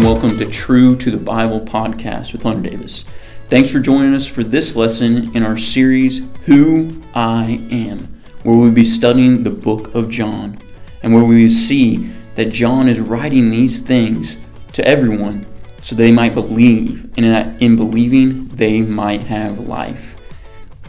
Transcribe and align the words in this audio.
and 0.00 0.08
welcome 0.08 0.38
to 0.38 0.50
True 0.50 0.96
to 0.96 1.10
the 1.10 1.18
Bible 1.18 1.60
podcast 1.60 2.32
with 2.32 2.42
Hunter 2.42 2.70
Davis. 2.70 3.04
Thanks 3.50 3.70
for 3.70 3.80
joining 3.80 4.14
us 4.14 4.26
for 4.26 4.42
this 4.42 4.74
lesson 4.74 5.36
in 5.36 5.42
our 5.42 5.58
series, 5.58 6.22
Who 6.46 7.02
I 7.14 7.62
Am, 7.70 8.22
where 8.42 8.56
we'll 8.56 8.70
be 8.70 8.82
studying 8.82 9.42
the 9.42 9.50
book 9.50 9.94
of 9.94 10.08
John, 10.08 10.58
and 11.02 11.12
where 11.12 11.24
we 11.24 11.50
see 11.50 12.10
that 12.36 12.46
John 12.46 12.88
is 12.88 12.98
writing 12.98 13.50
these 13.50 13.80
things 13.80 14.38
to 14.72 14.82
everyone 14.88 15.46
so 15.82 15.94
they 15.94 16.10
might 16.10 16.32
believe, 16.32 17.04
and 17.18 17.26
that 17.26 17.60
in 17.60 17.76
believing, 17.76 18.48
they 18.48 18.80
might 18.80 19.22
have 19.22 19.58
life. 19.58 20.16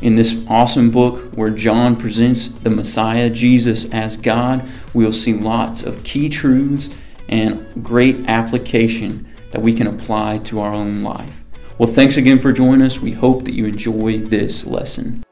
In 0.02 0.16
this 0.16 0.42
awesome 0.48 0.90
book 0.90 1.34
where 1.34 1.50
John 1.50 1.98
presents 1.98 2.48
the 2.48 2.70
Messiah, 2.70 3.30
Jesus, 3.30 3.92
as 3.92 4.16
God, 4.16 4.66
we'll 4.94 5.12
see 5.12 5.34
lots 5.34 5.84
of 5.84 6.02
key 6.06 6.30
truths 6.30 6.90
and 7.32 7.84
great 7.84 8.28
application 8.28 9.28
that 9.52 9.62
we 9.62 9.74
can 9.74 9.88
apply 9.88 10.38
to 10.40 10.60
our 10.60 10.74
own 10.74 11.02
life. 11.02 11.44
Well, 11.78 11.90
thanks 11.90 12.18
again 12.18 12.38
for 12.38 12.52
joining 12.52 12.86
us. 12.86 13.00
We 13.00 13.14
hope 13.14 13.46
that 13.46 13.54
you 13.54 13.66
enjoy 13.66 14.20
this 14.20 14.66
lesson. 14.66 15.24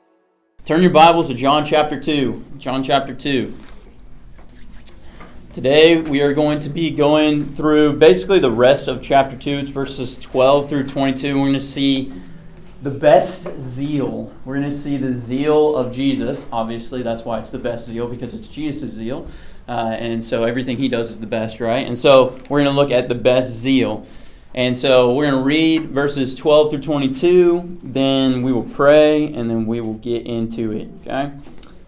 Turn 0.66 0.82
your 0.82 0.92
Bibles 0.92 1.28
to 1.28 1.34
John 1.34 1.66
chapter 1.66 2.00
2. 2.00 2.46
John 2.58 2.84
chapter 2.84 3.14
2. 3.14 3.54
Today 5.52 6.00
we 6.00 6.22
are 6.22 6.34
going 6.34 6.60
to 6.60 6.70
be 6.70 6.92
going 6.92 7.56
through 7.56 7.94
basically 7.94 8.40
the 8.40 8.52
rest 8.52 8.88
of 8.88 9.02
chapter 9.02 9.36
2. 9.36 9.50
It's 9.52 9.70
verses 9.70 10.16
12 10.18 10.70
through 10.70 10.88
22. 10.88 11.36
We're 11.36 11.48
going 11.48 11.54
to 11.54 11.62
see 11.62 12.14
the 12.82 12.92
best 12.92 13.60
zeal. 13.60 14.32
We're 14.46 14.60
going 14.60 14.70
to 14.70 14.78
see 14.78 14.98
the 14.98 15.14
zeal 15.14 15.76
of 15.76 15.94
Jesus. 15.94 16.48
Obviously, 16.52 17.02
that's 17.04 17.26
why 17.26 17.40
it's 17.40 17.52
the 17.52 17.60
best 17.60 17.88
zeal 17.88 18.08
because 18.08 18.34
it's 18.34 18.48
Jesus' 18.48 18.94
zeal. 18.94 19.28
Uh, 19.68 19.96
and 20.00 20.24
so 20.24 20.46
everything 20.46 20.78
he 20.78 20.88
does 20.88 21.12
is 21.12 21.20
the 21.20 21.28
best, 21.28 21.60
right? 21.60 21.86
And 21.86 21.98
so 21.98 22.40
we're 22.50 22.64
going 22.64 22.74
to 22.74 22.80
look 22.80 22.92
at 22.92 23.10
the 23.10 23.16
best 23.16 23.52
zeal. 23.52 24.08
And 24.56 24.76
so 24.76 25.14
we're 25.14 25.30
going 25.30 25.38
to 25.38 25.46
read 25.46 25.90
verses 25.90 26.34
12 26.34 26.72
through 26.72 26.82
22, 26.82 27.80
then 27.84 28.42
we 28.42 28.52
will 28.52 28.64
pray, 28.64 29.32
and 29.32 29.48
then 29.48 29.68
we 29.68 29.80
will 29.80 29.94
get 29.94 30.26
into 30.26 30.72
it, 30.72 30.90
okay? 31.02 31.32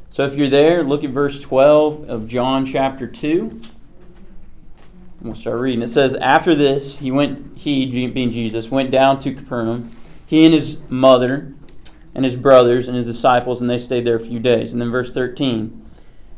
So 0.10 0.24
if 0.24 0.36
you're 0.36 0.48
there, 0.48 0.84
look 0.84 1.04
at 1.04 1.10
verse 1.10 1.40
12 1.40 2.08
of 2.08 2.28
John 2.28 2.66
chapter 2.66 3.08
2. 3.08 3.62
We'll 5.22 5.34
start 5.34 5.60
reading. 5.60 5.82
It 5.82 5.88
says, 5.88 6.14
After 6.14 6.54
this, 6.54 7.00
he 7.00 7.12
went, 7.12 7.58
he, 7.58 8.08
being 8.08 8.32
Jesus, 8.32 8.70
went 8.70 8.92
down 8.92 9.20
to 9.22 9.34
Capernaum, 9.34 9.96
he 10.32 10.46
and 10.46 10.54
his 10.54 10.78
mother, 10.88 11.54
and 12.16 12.24
his 12.24 12.38
brothers, 12.38 12.88
and 12.88 12.96
his 12.96 13.06
disciples, 13.06 13.60
and 13.60 13.70
they 13.70 13.78
stayed 13.78 14.06
there 14.06 14.16
a 14.16 14.20
few 14.20 14.40
days. 14.40 14.72
And 14.72 14.82
then 14.82 14.90
verse 14.90 15.12
13. 15.12 15.86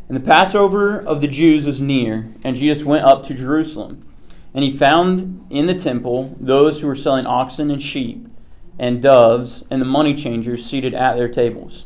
And 0.08 0.17
the 0.17 0.27
Passover 0.27 1.00
of 1.00 1.22
the 1.22 1.27
Jews 1.27 1.67
was 1.67 1.80
near, 1.80 2.33
and 2.44 2.55
Jesus 2.55 2.83
went 2.83 3.05
up 3.05 3.22
to 3.22 3.35
Jerusalem. 3.35 4.03
And 4.52 4.63
he 4.63 4.72
found 4.72 5.45
in 5.52 5.67
the 5.67 5.75
temple 5.75 6.35
those 6.39 6.81
who 6.81 6.88
were 6.88 6.95
selling 6.95 7.27
oxen 7.27 7.69
and 7.69 7.80
sheep 7.80 8.25
and 8.80 9.00
doves 9.00 9.63
and 9.69 9.80
the 9.80 9.85
money 9.85 10.16
changers 10.16 10.66
seated 10.66 10.95
at 10.95 11.16
their 11.16 11.30
tables. 11.30 11.85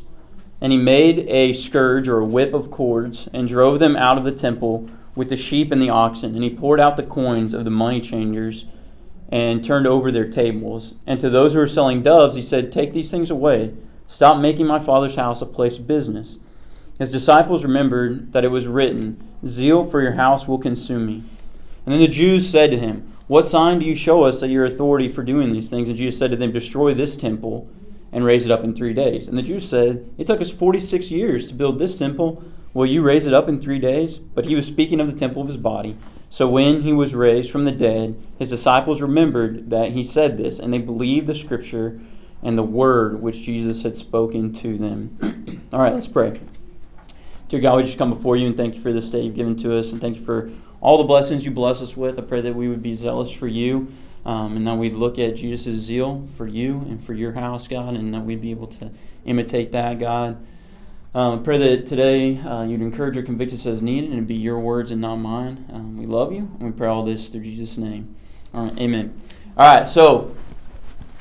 And 0.62 0.72
he 0.72 0.78
made 0.78 1.28
a 1.28 1.52
scourge 1.52 2.08
or 2.08 2.20
a 2.20 2.24
whip 2.24 2.54
of 2.54 2.70
cords 2.70 3.28
and 3.34 3.46
drove 3.46 3.80
them 3.80 3.96
out 3.96 4.16
of 4.16 4.24
the 4.24 4.32
temple 4.32 4.88
with 5.14 5.28
the 5.28 5.36
sheep 5.36 5.70
and 5.70 5.82
the 5.82 5.90
oxen. 5.90 6.34
And 6.34 6.42
he 6.42 6.48
poured 6.48 6.80
out 6.80 6.96
the 6.96 7.02
coins 7.02 7.52
of 7.52 7.66
the 7.66 7.70
money 7.70 8.00
changers 8.00 8.64
and 9.28 9.62
turned 9.62 9.86
over 9.86 10.10
their 10.10 10.28
tables. 10.28 10.94
And 11.06 11.20
to 11.20 11.28
those 11.28 11.52
who 11.52 11.60
were 11.60 11.66
selling 11.66 12.02
doves, 12.02 12.34
he 12.34 12.42
said, 12.42 12.72
Take 12.72 12.92
these 12.92 13.10
things 13.10 13.30
away. 13.30 13.74
Stop 14.06 14.40
making 14.40 14.66
my 14.66 14.78
father's 14.78 15.16
house 15.16 15.42
a 15.42 15.46
place 15.46 15.78
of 15.78 15.86
business. 15.86 16.38
His 16.98 17.12
disciples 17.12 17.62
remembered 17.62 18.32
that 18.32 18.44
it 18.44 18.50
was 18.50 18.66
written, 18.66 19.22
Zeal 19.46 19.84
for 19.84 20.00
your 20.00 20.12
house 20.12 20.48
will 20.48 20.58
consume 20.58 21.06
me. 21.06 21.22
And 21.84 21.94
then 21.94 22.00
the 22.00 22.08
Jews 22.08 22.48
said 22.48 22.70
to 22.70 22.78
him, 22.78 23.12
What 23.28 23.44
sign 23.44 23.78
do 23.78 23.86
you 23.86 23.94
show 23.94 24.24
us 24.24 24.40
that 24.40 24.48
your 24.48 24.64
authority 24.64 25.08
for 25.08 25.22
doing 25.22 25.52
these 25.52 25.70
things? 25.70 25.88
And 25.88 25.96
Jesus 25.96 26.18
said 26.18 26.30
to 26.32 26.36
them, 26.36 26.52
Destroy 26.52 26.94
this 26.94 27.16
temple 27.16 27.68
and 28.10 28.24
raise 28.24 28.46
it 28.46 28.50
up 28.50 28.64
in 28.64 28.74
three 28.74 28.94
days. 28.94 29.28
And 29.28 29.36
the 29.36 29.42
Jews 29.42 29.68
said, 29.68 30.12
It 30.18 30.26
took 30.26 30.40
us 30.40 30.50
46 30.50 31.10
years 31.10 31.46
to 31.46 31.54
build 31.54 31.78
this 31.78 31.98
temple. 31.98 32.42
Will 32.74 32.86
you 32.86 33.02
raise 33.02 33.26
it 33.26 33.34
up 33.34 33.48
in 33.48 33.60
three 33.60 33.78
days? 33.78 34.18
But 34.18 34.46
he 34.46 34.54
was 34.54 34.66
speaking 34.66 35.00
of 35.00 35.06
the 35.06 35.18
temple 35.18 35.42
of 35.42 35.48
his 35.48 35.56
body. 35.56 35.96
So 36.30 36.48
when 36.48 36.82
he 36.82 36.92
was 36.92 37.14
raised 37.14 37.50
from 37.50 37.64
the 37.64 37.72
dead, 37.72 38.20
his 38.38 38.50
disciples 38.50 39.00
remembered 39.00 39.70
that 39.70 39.92
he 39.92 40.04
said 40.04 40.36
this, 40.36 40.58
and 40.58 40.72
they 40.72 40.78
believed 40.78 41.26
the 41.26 41.34
scripture 41.34 42.00
and 42.42 42.56
the 42.56 42.62
word 42.62 43.20
which 43.20 43.40
Jesus 43.42 43.82
had 43.82 43.96
spoken 43.96 44.52
to 44.54 44.76
them. 44.76 45.62
All 45.72 45.80
right, 45.80 45.94
let's 45.94 46.08
pray. 46.08 46.38
Dear 47.48 47.60
God, 47.60 47.76
we 47.76 47.82
just 47.84 47.96
come 47.96 48.10
before 48.10 48.36
you 48.36 48.46
and 48.46 48.56
thank 48.56 48.74
you 48.74 48.80
for 48.82 48.92
this 48.92 49.08
day 49.08 49.22
you've 49.22 49.34
given 49.34 49.56
to 49.56 49.76
us, 49.76 49.90
and 49.92 50.00
thank 50.00 50.18
you 50.18 50.22
for 50.22 50.50
all 50.80 50.98
the 50.98 51.04
blessings 51.04 51.44
you 51.44 51.50
bless 51.50 51.80
us 51.80 51.96
with. 51.96 52.18
I 52.18 52.22
pray 52.22 52.42
that 52.42 52.54
we 52.54 52.68
would 52.68 52.82
be 52.82 52.94
zealous 52.94 53.32
for 53.32 53.48
you, 53.48 53.88
um, 54.26 54.54
and 54.56 54.66
that 54.66 54.74
we'd 54.76 54.92
look 54.92 55.18
at 55.18 55.36
Jesus' 55.36 55.76
zeal 55.76 56.26
for 56.36 56.46
you 56.46 56.80
and 56.82 57.02
for 57.02 57.14
your 57.14 57.32
house, 57.32 57.66
God, 57.66 57.94
and 57.94 58.12
that 58.12 58.20
we'd 58.20 58.42
be 58.42 58.50
able 58.50 58.66
to 58.66 58.90
imitate 59.24 59.72
that, 59.72 59.98
God. 59.98 60.36
Um, 61.14 61.42
pray 61.42 61.56
that 61.56 61.86
today 61.86 62.36
uh, 62.38 62.64
you'd 62.64 62.82
encourage 62.82 63.16
or 63.16 63.22
convict 63.22 63.54
us 63.54 63.64
as 63.64 63.80
needed, 63.80 64.10
and 64.10 64.18
it'd 64.18 64.28
be 64.28 64.34
your 64.34 64.60
words 64.60 64.90
and 64.90 65.00
not 65.00 65.16
mine. 65.16 65.64
Um, 65.72 65.96
we 65.96 66.04
love 66.04 66.32
you, 66.32 66.50
and 66.60 66.62
we 66.62 66.70
pray 66.70 66.86
all 66.86 67.02
this 67.02 67.30
through 67.30 67.44
Jesus' 67.44 67.78
name. 67.78 68.14
All 68.52 68.64
right, 68.64 68.78
amen. 68.78 69.18
All 69.56 69.74
right, 69.74 69.86
so 69.86 70.36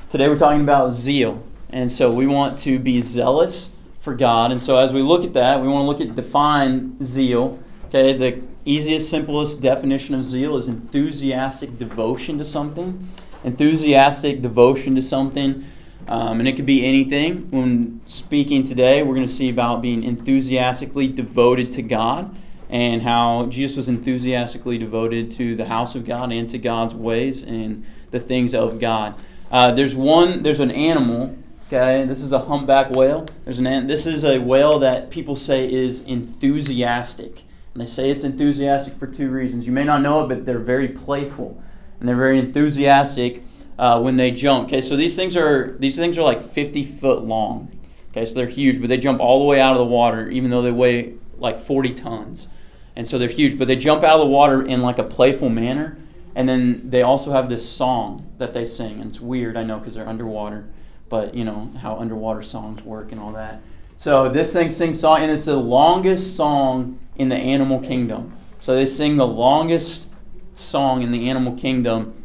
today 0.10 0.28
we're 0.28 0.38
talking 0.38 0.62
about 0.62 0.92
zeal, 0.92 1.42
and 1.70 1.90
so 1.90 2.12
we 2.12 2.28
want 2.28 2.60
to 2.60 2.80
be 2.80 3.00
zealous 3.00 3.72
for 4.02 4.14
God. 4.14 4.52
And 4.52 4.62
so 4.62 4.78
as 4.78 4.92
we 4.92 5.02
look 5.02 5.24
at 5.24 5.32
that, 5.34 5.62
we 5.62 5.70
want 5.70 5.84
to 5.84 5.88
look 5.88 6.10
at 6.10 6.18
define 6.18 7.02
zeal. 7.02 7.58
Okay, 7.86 8.12
the 8.12 8.42
easiest, 8.66 9.10
simplest 9.10 9.62
definition 9.62 10.16
of 10.16 10.26
zeal 10.26 10.58
is 10.58 10.68
enthusiastic 10.68 11.80
devotion 11.80 12.38
to 12.40 12.46
something. 12.46 13.10
Enthusiastic 13.46 14.42
devotion 14.42 14.96
to 14.96 15.02
something. 15.02 15.64
Um, 16.08 16.40
and 16.40 16.48
it 16.48 16.56
could 16.56 16.66
be 16.66 16.86
anything. 16.86 17.52
When 17.52 18.02
speaking 18.08 18.64
today, 18.64 19.04
we're 19.04 19.16
going 19.16 19.28
to 19.28 19.34
see 19.34 19.50
about 19.50 19.82
being 19.82 20.04
enthusiastically 20.04 21.08
devoted 21.08 21.72
to 21.74 21.82
God 21.82 22.38
and 22.70 23.04
how 23.04 23.48
Jesus 23.48 23.78
was 23.78 23.90
enthusiastically 23.90 24.78
devoted 24.78 25.32
to 25.32 25.56
the 25.56 25.66
house 25.66 25.96
of 25.96 26.06
God 26.06 26.32
and 26.32 26.50
to 26.50 26.58
God's 26.58 26.94
ways 26.94 27.44
and 27.44 27.86
the 28.12 28.20
things 28.20 28.54
of 28.54 28.80
God. 28.80 29.16
Uh, 29.52 29.72
there's 29.72 29.96
one, 29.96 30.44
there's 30.44 30.60
an 30.60 30.72
animal 30.72 31.38
Okay, 31.68 32.06
this 32.06 32.24
is 32.24 32.32
a 32.32 32.40
humpback 32.40 32.92
whale. 32.92 33.28
There's 33.44 33.60
an 33.60 33.88
this 33.88 34.06
is 34.06 34.24
a 34.24 34.40
whale 34.40 34.80
that 34.80 35.10
people 35.10 35.36
say 35.36 35.70
is 35.70 36.02
enthusiastic. 36.06 37.44
And 37.74 37.82
they 37.82 37.86
say 37.86 38.10
it's 38.10 38.24
enthusiastic 38.24 38.94
for 38.94 39.06
two 39.06 39.30
reasons. 39.30 39.66
You 39.66 39.74
may 39.74 39.84
not 39.84 40.02
know 40.02 40.24
it, 40.24 40.30
but 40.30 40.46
they're 40.46 40.60
very 40.60 40.88
playful 40.88 41.62
and 42.00 42.08
they're 42.08 42.16
very 42.16 42.40
enthusiastic 42.40 43.44
uh, 43.78 44.00
when 44.02 44.18
they 44.18 44.32
jump. 44.32 44.68
Okay, 44.68 44.82
so 44.82 44.96
these 44.96 45.16
things 45.16 45.36
are 45.36 45.76
these 45.80 45.96
things 45.96 46.18
are 46.18 46.24
like 46.24 46.42
50 46.42 46.84
foot 46.86 47.24
long. 47.24 47.72
Okay, 48.12 48.26
so 48.26 48.34
they're 48.34 48.48
huge, 48.48 48.80
but 48.80 48.90
they 48.90 48.98
jump 48.98 49.20
all 49.20 49.40
the 49.40 49.46
way 49.46 49.60
out 49.60 49.74
of 49.74 49.80
the 49.80 49.86
water, 49.86 50.30
even 50.30 50.50
though 50.50 50.62
they 50.62 50.72
weigh 50.72 51.16
like 51.38 51.60
40 51.60 51.94
tons. 51.94 52.48
And 52.96 53.08
so 53.08 53.20
they're 53.20 53.30
huge, 53.30 53.60
but 53.60 53.68
they 53.68 53.76
jump 53.76 54.04
out 54.04 54.16
of 54.16 54.22
the 54.22 54.34
water 54.34 54.64
in 54.64 54.82
like 54.82 54.98
a 54.98 55.04
playful 55.04 55.50
manner. 55.50 55.98
And 56.34 56.50
then 56.50 56.90
they 56.90 57.02
also 57.02 57.32
have 57.32 57.50
this 57.50 57.68
song 57.68 58.32
that 58.38 58.54
they 58.54 58.66
sing, 58.66 59.00
and 59.00 59.10
it's 59.10 59.20
weird, 59.20 59.58
I 59.58 59.64
know, 59.64 59.80
because 59.80 59.96
they're 59.96 60.08
underwater 60.08 60.68
but 61.10 61.34
you 61.34 61.44
know 61.44 61.72
how 61.82 61.98
underwater 61.98 62.44
songs 62.44 62.82
work 62.84 63.12
and 63.12 63.20
all 63.20 63.32
that. 63.34 63.62
So 63.98 64.30
this 64.30 64.54
thing 64.54 64.72
sings 64.72 65.00
song, 65.00 65.22
and 65.22 65.32
it's 65.32 65.46
the 65.46 65.58
longest 65.58 66.36
song 66.36 67.00
in 67.16 67.30
the 67.30 67.36
animal 67.36 67.80
kingdom. 67.80 68.34
So 68.60 68.76
they 68.76 68.86
sing 68.86 69.16
the 69.16 69.28
longest 69.28 70.08
song 70.56 71.02
in 71.02 71.12
the 71.12 71.30
animal 71.30 71.56
kingdom. 71.56 72.17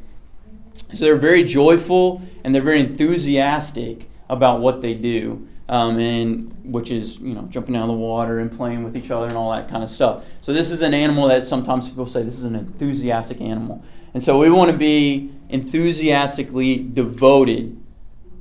So 0.95 1.05
they're 1.05 1.17
very 1.17 1.45
joyful 1.45 2.23
and 2.45 2.55
they're 2.55 2.63
very 2.63 2.81
enthusiastic 2.81 4.09
about 4.29 4.61
what 4.61 4.81
they 4.81 4.95
do, 4.95 5.47
um, 5.69 5.99
and 5.99 6.55
which 6.65 6.91
is 6.91 7.19
you 7.19 7.35
know 7.35 7.43
jumping 7.51 7.77
out 7.77 7.83
of 7.83 7.89
the 7.89 7.95
water 7.95 8.39
and 8.39 8.51
playing 8.51 8.83
with 8.83 8.97
each 8.97 9.11
other 9.11 9.27
and 9.27 9.37
all 9.37 9.53
that 9.53 9.69
kind 9.69 9.83
of 9.83 9.91
stuff. 9.91 10.25
So 10.41 10.53
this 10.53 10.71
is 10.71 10.83
an 10.83 10.95
animal 10.95 11.29
that 11.29 11.45
sometimes 11.45 11.89
people 11.89 12.07
say 12.07 12.23
this 12.23 12.39
is 12.39 12.45
an 12.45 12.57
enthusiastic 12.57 13.41
animal, 13.41 13.83
and 14.15 14.23
so 14.23 14.39
we 14.39 14.51
want 14.51 14.71
to 14.71 14.77
be 14.77 15.33
enthusiastically 15.49 16.79
devoted 16.79 17.81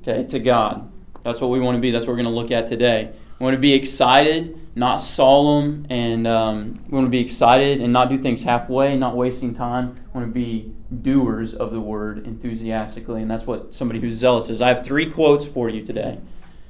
okay, 0.02 0.24
to 0.26 0.40
God. 0.40 0.90
That's 1.24 1.42
what 1.42 1.52
we 1.52 1.60
want 1.60 1.76
to 1.76 1.82
be. 1.82 1.92
That's 1.92 2.06
what 2.06 2.14
we're 2.14 2.24
going 2.24 2.34
to 2.34 2.40
look 2.40 2.52
at 2.52 2.68
today. 2.68 3.12
We 3.42 3.46
want 3.46 3.56
to 3.56 3.60
be 3.60 3.74
excited, 3.74 4.56
not 4.76 4.98
solemn, 4.98 5.88
and 5.90 6.28
um, 6.28 6.80
we 6.88 6.94
want 6.94 7.08
to 7.08 7.10
be 7.10 7.22
excited 7.22 7.82
and 7.82 7.92
not 7.92 8.08
do 8.08 8.20
things 8.20 8.44
halfway, 8.44 8.96
not 8.96 9.16
wasting 9.16 9.56
time. 9.56 9.96
We 9.96 10.20
want 10.22 10.28
to 10.28 10.32
be 10.32 10.76
doers 11.02 11.56
of 11.56 11.72
the 11.72 11.82
word 11.82 12.28
enthusiastically, 12.28 13.24
and 13.24 13.32
that's 13.32 13.48
what 13.48 13.74
somebody 13.74 14.00
who's 14.00 14.18
zealous 14.18 14.52
is. 14.52 14.62
I 14.62 14.68
have 14.68 14.86
three 14.86 15.08
quotes 15.08 15.44
for 15.44 15.70
you 15.70 15.84
today. 15.84 16.20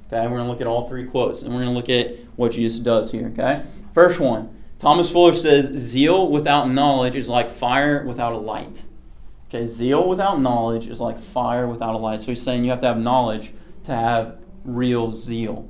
Okay, 0.08 0.22
we're 0.22 0.38
going 0.38 0.46
to 0.46 0.48
look 0.50 0.62
at 0.62 0.68
all 0.68 0.88
three 0.88 1.06
quotes, 1.06 1.42
and 1.42 1.54
we're 1.54 1.60
going 1.60 1.74
to 1.74 1.76
look 1.76 1.90
at 1.90 2.18
what 2.38 2.54
Jesus 2.54 2.80
does 2.80 3.12
here. 3.12 3.34
Okay, 3.38 3.64
first 3.94 4.22
one. 4.22 4.56
Thomas 4.80 5.12
Fuller 5.12 5.34
says, 5.34 5.78
"Zeal 5.78 6.32
without 6.32 6.72
knowledge 6.72 7.18
is 7.18 7.28
like 7.28 7.50
fire 7.50 8.06
without 8.06 8.32
a 8.32 8.38
light." 8.38 8.86
Okay, 9.50 9.68
zeal 9.68 10.08
without 10.08 10.40
knowledge 10.40 10.88
is 10.88 11.02
like 11.02 11.20
fire 11.20 11.68
without 11.68 11.96
a 11.96 11.98
light. 11.98 12.22
So 12.22 12.28
he's 12.28 12.42
saying 12.42 12.64
you 12.64 12.70
have 12.70 12.80
to 12.80 12.88
have 12.88 13.04
knowledge 13.04 13.52
to 13.84 13.94
have 13.94 14.38
real 14.64 15.12
zeal, 15.12 15.68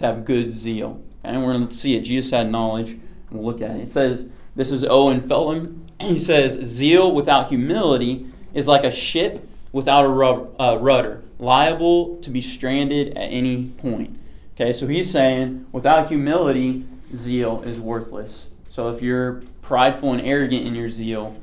to 0.00 0.06
have 0.06 0.24
good 0.24 0.50
zeal. 0.50 1.00
And 1.22 1.44
we're 1.44 1.52
going 1.52 1.68
to 1.68 1.74
see 1.74 1.94
it. 1.94 2.00
Jesus 2.00 2.30
had 2.30 2.50
knowledge, 2.50 2.90
and 2.90 3.30
we'll 3.30 3.44
look 3.44 3.62
at 3.62 3.76
it. 3.76 3.82
It 3.82 3.88
says, 3.88 4.30
this 4.56 4.70
is 4.70 4.84
Owen 4.84 5.20
Feltham. 5.20 5.86
He 6.00 6.18
says, 6.18 6.54
zeal 6.64 7.12
without 7.12 7.48
humility 7.48 8.26
is 8.54 8.66
like 8.66 8.84
a 8.84 8.90
ship 8.90 9.46
without 9.70 10.06
a 10.06 10.62
uh, 10.62 10.76
rudder, 10.76 11.22
liable 11.38 12.16
to 12.22 12.30
be 12.30 12.40
stranded 12.40 13.08
at 13.08 13.26
any 13.26 13.66
point. 13.66 14.18
Okay, 14.54 14.72
so 14.72 14.86
he's 14.86 15.10
saying 15.10 15.66
without 15.72 16.08
humility, 16.08 16.86
zeal 17.14 17.62
is 17.62 17.78
worthless. 17.78 18.46
So 18.70 18.88
if 18.88 19.02
you're 19.02 19.42
prideful 19.60 20.14
and 20.14 20.22
arrogant 20.22 20.66
in 20.66 20.74
your 20.74 20.88
zeal, 20.88 21.38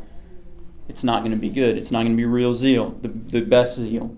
it's 0.90 1.04
not 1.04 1.20
going 1.20 1.34
to 1.34 1.38
be 1.38 1.50
good. 1.50 1.78
It's 1.78 1.92
not 1.92 2.00
going 2.00 2.14
to 2.14 2.18
be 2.18 2.26
real 2.26 2.56
zeal, 2.56 2.98
the, 3.02 3.10
the 3.10 3.42
best 3.42 3.78
zeal. 3.78 4.16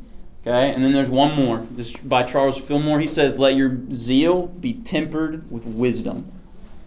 Okay, 0.49 0.73
and 0.73 0.83
then 0.83 0.93
there's 0.93 1.11
one 1.11 1.35
more. 1.35 1.63
This 1.69 1.93
by 1.93 2.23
Charles 2.23 2.57
Fillmore. 2.57 2.99
He 2.99 3.05
says, 3.05 3.37
"Let 3.37 3.55
your 3.55 3.77
zeal 3.93 4.47
be 4.47 4.73
tempered 4.73 5.49
with 5.51 5.63
wisdom." 5.63 6.25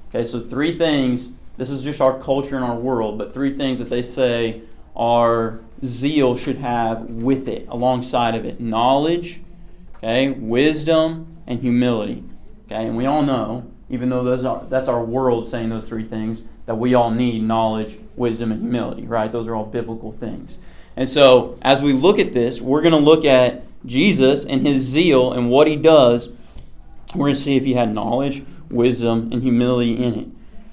Okay, 0.09 0.25
so 0.25 0.41
three 0.41 0.77
things. 0.77 1.31
This 1.59 1.71
is 1.71 1.85
just 1.85 2.01
our 2.01 2.19
culture 2.19 2.57
and 2.57 2.65
our 2.65 2.75
world, 2.75 3.19
but 3.19 3.33
three 3.33 3.57
things 3.57 3.79
that 3.79 3.89
they 3.89 4.03
say 4.03 4.63
our 4.97 5.61
zeal 5.85 6.37
should 6.37 6.57
have 6.57 7.03
with 7.09 7.47
it, 7.47 7.65
alongside 7.69 8.35
of 8.35 8.45
it: 8.45 8.61
knowledge, 8.61 9.43
okay, 9.99 10.33
wisdom, 10.33 11.37
and 11.47 11.61
humility. 11.61 12.25
Okay, 12.67 12.85
and 12.85 12.97
we 12.97 13.07
all 13.07 13.23
know, 13.23 13.67
even 13.89 14.09
though 14.09 14.25
those 14.25 14.45
are, 14.45 14.65
that's 14.69 14.89
our 14.89 15.05
world 15.05 15.47
saying 15.47 15.69
those 15.69 15.85
three 15.85 16.05
things, 16.05 16.47
that 16.67 16.79
we 16.79 16.95
all 16.95 17.13
need 17.13 17.47
knowledge, 17.47 17.97
wisdom, 18.17 18.51
and 18.51 18.61
humility. 18.63 19.07
Right? 19.07 19.31
Those 19.31 19.47
are 19.47 19.55
all 19.55 19.67
biblical 19.67 20.11
things. 20.11 20.59
And 20.97 21.09
so, 21.09 21.59
as 21.63 21.83
we 21.83 21.93
look 21.93 22.19
at 22.19 22.33
this, 22.33 22.61
we're 22.61 22.83
going 22.83 22.93
to 22.93 22.99
look 22.99 23.25
at 23.25 23.65
Jesus 23.87 24.45
and 24.45 24.67
his 24.67 24.83
zeal 24.83 25.33
and 25.33 25.51
what 25.51 25.67
he 25.67 25.77
does. 25.77 26.29
We're 27.15 27.27
going 27.27 27.35
to 27.35 27.41
see 27.41 27.57
if 27.57 27.65
he 27.65 27.75
had 27.75 27.95
knowledge, 27.95 28.45
wisdom, 28.71 29.31
and 29.33 29.43
humility 29.43 29.97
in 29.97 30.15
it. 30.15 30.29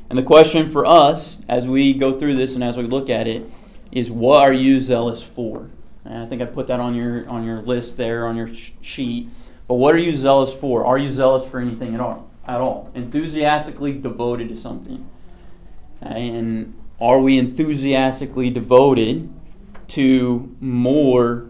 And 0.09 0.17
the 0.17 0.23
question 0.23 0.67
for 0.69 0.85
us, 0.85 1.39
as 1.47 1.67
we 1.67 1.93
go 1.93 2.17
through 2.17 2.35
this 2.35 2.55
and 2.55 2.63
as 2.63 2.77
we 2.77 2.83
look 2.83 3.09
at 3.09 3.27
it, 3.27 3.49
is 3.91 4.09
what 4.09 4.43
are 4.43 4.53
you 4.53 4.79
zealous 4.79 5.21
for? 5.21 5.69
And 6.05 6.23
I 6.23 6.25
think 6.25 6.41
I 6.41 6.45
put 6.45 6.67
that 6.67 6.79
on 6.79 6.95
your 6.95 7.27
on 7.29 7.45
your 7.45 7.61
list 7.61 7.97
there 7.97 8.27
on 8.27 8.35
your 8.35 8.49
sheet. 8.81 9.29
But 9.67 9.75
what 9.75 9.93
are 9.93 9.99
you 9.99 10.15
zealous 10.15 10.53
for? 10.53 10.85
Are 10.85 10.97
you 10.97 11.09
zealous 11.09 11.47
for 11.47 11.59
anything 11.59 11.93
at 11.93 12.01
all? 12.01 12.29
At 12.47 12.59
all? 12.59 12.89
Enthusiastically 12.95 13.93
devoted 13.99 14.49
to 14.49 14.57
something. 14.57 15.07
And 16.01 16.73
are 16.99 17.19
we 17.19 17.37
enthusiastically 17.37 18.49
devoted 18.49 19.29
to 19.89 20.55
more 20.59 21.49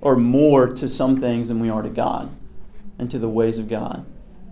or 0.00 0.16
more 0.16 0.68
to 0.68 0.88
some 0.88 1.20
things 1.20 1.48
than 1.48 1.60
we 1.60 1.68
are 1.68 1.82
to 1.82 1.88
God 1.88 2.34
and 2.98 3.10
to 3.10 3.18
the 3.18 3.28
ways 3.28 3.58
of 3.58 3.68
God. 3.68 4.06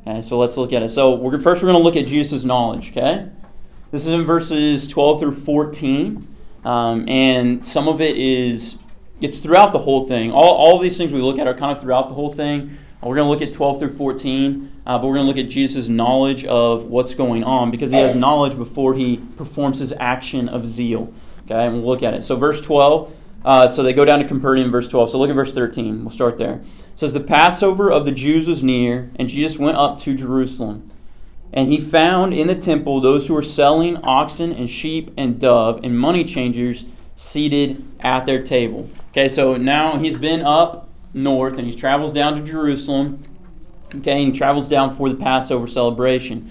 Okay, 0.07 0.21
so 0.21 0.39
let's 0.39 0.57
look 0.57 0.73
at 0.73 0.83
it. 0.83 0.91
So 0.91 1.15
we're, 1.15 1.39
first 1.39 1.63
we're 1.63 1.71
going 1.71 1.81
to 1.81 1.85
look 1.85 1.97
at 1.97 2.07
Jesus' 2.07 2.45
knowledge, 2.45 2.91
okay? 2.91 3.31
This 3.91 4.07
is 4.07 4.13
in 4.13 4.23
verses 4.23 4.87
12 4.87 5.21
through 5.21 5.35
14. 5.35 6.29
Um, 6.65 7.09
and 7.09 7.65
some 7.65 7.89
of 7.89 8.01
it 8.01 8.17
is, 8.17 8.79
it's 9.21 9.39
throughout 9.39 9.73
the 9.73 9.79
whole 9.79 10.07
thing. 10.07 10.33
All, 10.33 10.55
all 10.55 10.79
these 10.79 10.99
things 10.99 11.13
we 11.13 11.21
look 11.21 11.39
at 11.39 11.47
are 11.47 11.55
kind 11.55 11.75
of 11.75 11.83
throughout 11.83 12.09
the 12.09 12.15
whole 12.15 12.33
thing. 12.33 12.79
We're 13.03 13.17
going 13.17 13.27
to 13.27 13.31
look 13.31 13.43
at 13.43 13.53
12 13.53 13.81
through 13.81 13.97
14, 13.97 14.73
uh, 14.87 14.99
but 14.99 15.07
we're 15.07 15.15
going 15.15 15.27
to 15.27 15.29
look 15.29 15.45
at 15.45 15.51
Jesus' 15.51 15.89
knowledge 15.89 16.47
of 16.47 16.87
what's 16.87 17.13
going 17.13 17.45
on 17.45 17.71
because 17.71 17.91
he 17.91 17.99
has 17.99 18.15
knowledge 18.17 18.57
before 18.57 18.95
he 18.95 19.19
performs 19.37 19.79
his 19.79 19.93
action 20.01 20.49
of 20.49 20.67
zeal. 20.67 21.13
Okay, 21.45 21.67
and 21.67 21.75
we'll 21.75 21.85
look 21.85 22.03
at 22.03 22.15
it. 22.15 22.23
So, 22.23 22.37
verse 22.37 22.61
12. 22.61 23.13
Uh, 23.45 23.69
so 23.69 23.83
they 23.83 23.93
go 23.93 24.07
down 24.07 24.21
to 24.21 24.25
Capernaum, 24.25 24.71
verse 24.71 24.89
12. 24.89 25.11
So 25.11 25.19
look 25.19 25.29
at 25.29 25.37
verse 25.37 25.53
13. 25.53 26.01
We'll 26.01 26.11
start 26.11 26.39
there. 26.39 26.55
It 26.55 26.99
says, 26.99 27.13
The 27.13 27.21
Passover 27.21 27.93
of 27.93 28.07
the 28.07 28.13
Jews 28.13 28.49
was 28.49 28.63
near, 28.63 29.11
and 29.17 29.29
Jesus 29.29 29.59
went 29.59 29.77
up 29.77 29.99
to 30.01 30.15
Jerusalem. 30.15 30.91
And 31.53 31.69
he 31.69 31.79
found 31.79 32.33
in 32.33 32.49
the 32.49 32.55
temple 32.55 33.01
those 33.01 33.29
who 33.29 33.35
were 33.35 33.43
selling 33.43 33.99
oxen 33.99 34.53
and 34.53 34.69
sheep 34.69 35.13
and 35.17 35.39
dove 35.39 35.79
and 35.85 35.97
money 35.97 36.25
changers 36.25 36.85
seated 37.15 37.85
at 38.01 38.27
their 38.27 38.43
table. 38.43 38.91
Okay, 39.11 39.29
so 39.29 39.57
now 39.57 39.99
he's 39.99 40.17
been 40.17 40.41
up 40.41 40.89
north 41.13 41.57
and 41.57 41.69
he 41.69 41.73
travels 41.73 42.13
down 42.13 42.35
to 42.35 42.43
Jerusalem. 42.43 43.23
Okay, 43.95 44.25
and 44.25 44.33
he 44.33 44.37
travels 44.37 44.69
down 44.69 44.97
for 44.97 45.09
the 45.09 45.15
Passover 45.15 45.69
celebration. 45.69 46.51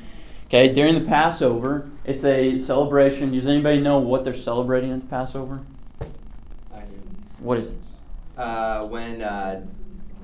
Okay, 0.53 0.71
during 0.71 0.93
the 0.93 1.01
Passover, 1.01 1.89
it's 2.05 2.23
a 2.23 2.59
celebration. 2.59 3.31
Does 3.31 3.47
anybody 3.47 3.81
know 3.81 3.97
what 3.97 4.23
they're 4.23 4.35
celebrating 4.35 4.91
at 4.91 5.01
the 5.01 5.07
Passover? 5.07 5.61
I 6.71 6.81
do. 6.81 6.93
What 7.39 7.57
is 7.57 7.71
it? 7.71 7.77
Uh, 8.37 8.85
when 8.85 9.23
uh, 9.23 9.65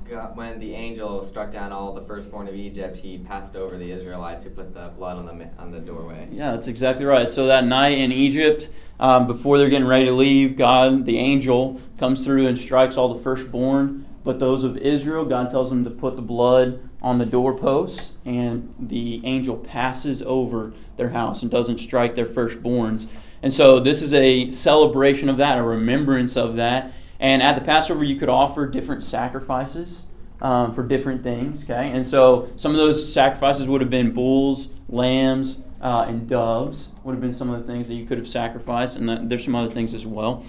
God, 0.07 0.37
when 0.37 0.59
the 0.59 0.75
angel 0.75 1.23
struck 1.23 1.51
down 1.51 1.71
all 1.71 1.95
the 1.95 2.03
firstborn 2.03 2.47
of 2.47 2.53
Egypt, 2.53 2.99
he 2.99 3.17
passed 3.17 3.55
over 3.55 3.75
the 3.75 3.91
Israelites 3.91 4.43
who 4.43 4.51
put 4.51 4.75
the 4.75 4.89
blood 4.89 5.17
on 5.17 5.25
the 5.25 5.49
on 5.57 5.71
the 5.71 5.79
doorway. 5.79 6.27
Yeah, 6.31 6.51
that's 6.51 6.67
exactly 6.67 7.05
right. 7.05 7.27
So 7.27 7.47
that 7.47 7.65
night 7.65 7.97
in 7.97 8.11
Egypt, 8.11 8.69
um, 8.99 9.25
before 9.25 9.57
they're 9.57 9.67
getting 9.67 9.87
ready 9.87 10.05
to 10.05 10.11
leave, 10.11 10.55
God, 10.55 11.05
the 11.05 11.17
angel, 11.17 11.81
comes 11.97 12.23
through 12.23 12.45
and 12.45 12.55
strikes 12.55 12.97
all 12.97 13.15
the 13.15 13.23
firstborn. 13.23 14.05
But 14.23 14.39
those 14.39 14.63
of 14.63 14.77
Israel, 14.77 15.25
God 15.25 15.49
tells 15.49 15.71
them 15.71 15.83
to 15.85 15.89
put 15.89 16.17
the 16.17 16.21
blood 16.21 16.87
on 17.01 17.17
the 17.17 17.25
doorposts, 17.25 18.13
and 18.25 18.73
the 18.79 19.21
angel 19.25 19.55
passes 19.55 20.21
over 20.21 20.73
their 20.97 21.09
house 21.09 21.41
and 21.41 21.49
doesn't 21.49 21.77
strike 21.77 22.15
their 22.15 22.25
firstborns. 22.25 23.07
And 23.41 23.53
so 23.53 23.79
this 23.79 24.01
is 24.01 24.13
a 24.13 24.51
celebration 24.51 25.29
of 25.29 25.37
that, 25.37 25.57
a 25.57 25.63
remembrance 25.63 26.35
of 26.35 26.55
that. 26.55 26.91
And 27.19 27.41
at 27.41 27.55
the 27.55 27.61
Passover, 27.61 28.03
you 28.03 28.17
could 28.17 28.29
offer 28.29 28.67
different 28.67 29.03
sacrifices 29.03 30.07
um, 30.41 30.73
for 30.73 30.83
different 30.83 31.23
things. 31.23 31.63
Okay, 31.63 31.89
and 31.91 32.05
so 32.05 32.49
some 32.55 32.71
of 32.71 32.77
those 32.77 33.11
sacrifices 33.11 33.67
would 33.67 33.81
have 33.81 33.89
been 33.89 34.11
bulls, 34.11 34.69
lambs, 34.87 35.61
uh, 35.81 36.05
and 36.07 36.27
doves. 36.27 36.91
Would 37.03 37.13
have 37.13 37.21
been 37.21 37.33
some 37.33 37.49
of 37.49 37.65
the 37.65 37.71
things 37.71 37.87
that 37.87 37.95
you 37.95 38.05
could 38.05 38.17
have 38.17 38.27
sacrificed, 38.27 38.97
and 38.97 39.29
there's 39.29 39.45
some 39.45 39.55
other 39.55 39.71
things 39.71 39.93
as 39.93 40.05
well. 40.05 40.45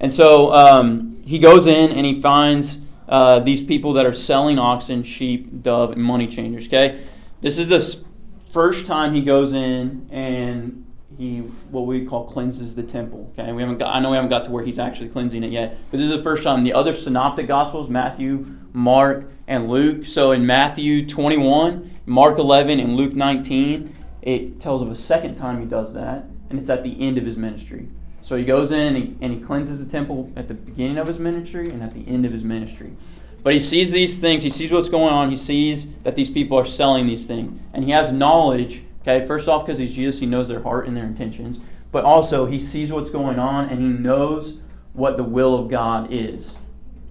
And 0.00 0.12
so 0.12 0.52
um, 0.52 1.16
he 1.24 1.38
goes 1.38 1.66
in 1.66 1.92
and 1.92 2.04
he 2.04 2.20
finds 2.20 2.84
uh, 3.08 3.40
these 3.40 3.62
people 3.62 3.92
that 3.94 4.06
are 4.06 4.12
selling 4.12 4.58
oxen, 4.58 5.02
sheep, 5.02 5.62
dove, 5.62 5.92
and 5.92 6.02
money 6.02 6.26
changers. 6.26 6.66
Okay, 6.66 7.02
this 7.40 7.58
is 7.58 7.68
the 7.68 8.04
first 8.50 8.86
time 8.86 9.14
he 9.14 9.22
goes 9.22 9.52
in 9.52 10.08
and 10.10 10.84
he 11.18 11.38
what 11.38 11.86
we 11.86 12.04
call 12.04 12.24
cleanses 12.24 12.74
the 12.74 12.82
temple. 12.82 13.32
Okay, 13.32 13.52
we 13.52 13.62
haven't 13.62 13.78
got, 13.78 13.94
I 13.94 14.00
know 14.00 14.10
we 14.10 14.16
haven't 14.16 14.30
got 14.30 14.44
to 14.44 14.50
where 14.50 14.64
he's 14.64 14.78
actually 14.78 15.08
cleansing 15.08 15.44
it 15.44 15.52
yet, 15.52 15.78
but 15.90 15.98
this 15.98 16.10
is 16.10 16.16
the 16.16 16.22
first 16.22 16.42
time. 16.42 16.64
The 16.64 16.72
other 16.72 16.92
synoptic 16.92 17.46
gospels, 17.46 17.88
Matthew, 17.88 18.46
Mark, 18.72 19.30
and 19.46 19.68
Luke. 19.68 20.04
So 20.06 20.32
in 20.32 20.46
Matthew 20.46 21.06
21, 21.06 21.90
Mark 22.06 22.38
11, 22.38 22.80
and 22.80 22.96
Luke 22.96 23.14
19, 23.14 23.94
it 24.22 24.60
tells 24.60 24.82
of 24.82 24.90
a 24.90 24.96
second 24.96 25.36
time 25.36 25.60
he 25.60 25.66
does 25.66 25.94
that, 25.94 26.24
and 26.50 26.58
it's 26.58 26.70
at 26.70 26.82
the 26.82 27.00
end 27.00 27.18
of 27.18 27.24
his 27.24 27.36
ministry. 27.36 27.88
So 28.24 28.36
he 28.36 28.44
goes 28.46 28.72
in 28.72 28.96
and 28.96 28.96
he, 28.96 29.16
and 29.20 29.34
he 29.34 29.38
cleanses 29.38 29.84
the 29.84 29.92
temple 29.92 30.32
at 30.34 30.48
the 30.48 30.54
beginning 30.54 30.96
of 30.96 31.08
his 31.08 31.18
ministry 31.18 31.68
and 31.68 31.82
at 31.82 31.92
the 31.92 32.08
end 32.08 32.24
of 32.24 32.32
his 32.32 32.42
ministry. 32.42 32.94
But 33.42 33.52
he 33.52 33.60
sees 33.60 33.92
these 33.92 34.18
things, 34.18 34.42
he 34.42 34.48
sees 34.48 34.72
what's 34.72 34.88
going 34.88 35.12
on, 35.12 35.28
he 35.28 35.36
sees 35.36 35.92
that 36.04 36.16
these 36.16 36.30
people 36.30 36.56
are 36.58 36.64
selling 36.64 37.06
these 37.06 37.26
things, 37.26 37.60
and 37.74 37.84
he 37.84 37.90
has 37.90 38.12
knowledge. 38.12 38.82
Okay, 39.02 39.26
first 39.26 39.46
off, 39.46 39.66
because 39.66 39.78
he's 39.78 39.92
Jesus, 39.92 40.20
he 40.20 40.26
knows 40.26 40.48
their 40.48 40.62
heart 40.62 40.88
and 40.88 40.96
their 40.96 41.04
intentions, 41.04 41.60
but 41.92 42.04
also 42.04 42.46
he 42.46 42.62
sees 42.62 42.90
what's 42.90 43.10
going 43.10 43.38
on 43.38 43.68
and 43.68 43.78
he 43.78 43.88
knows 43.88 44.58
what 44.94 45.18
the 45.18 45.22
will 45.22 45.54
of 45.54 45.68
God 45.68 46.10
is. 46.10 46.56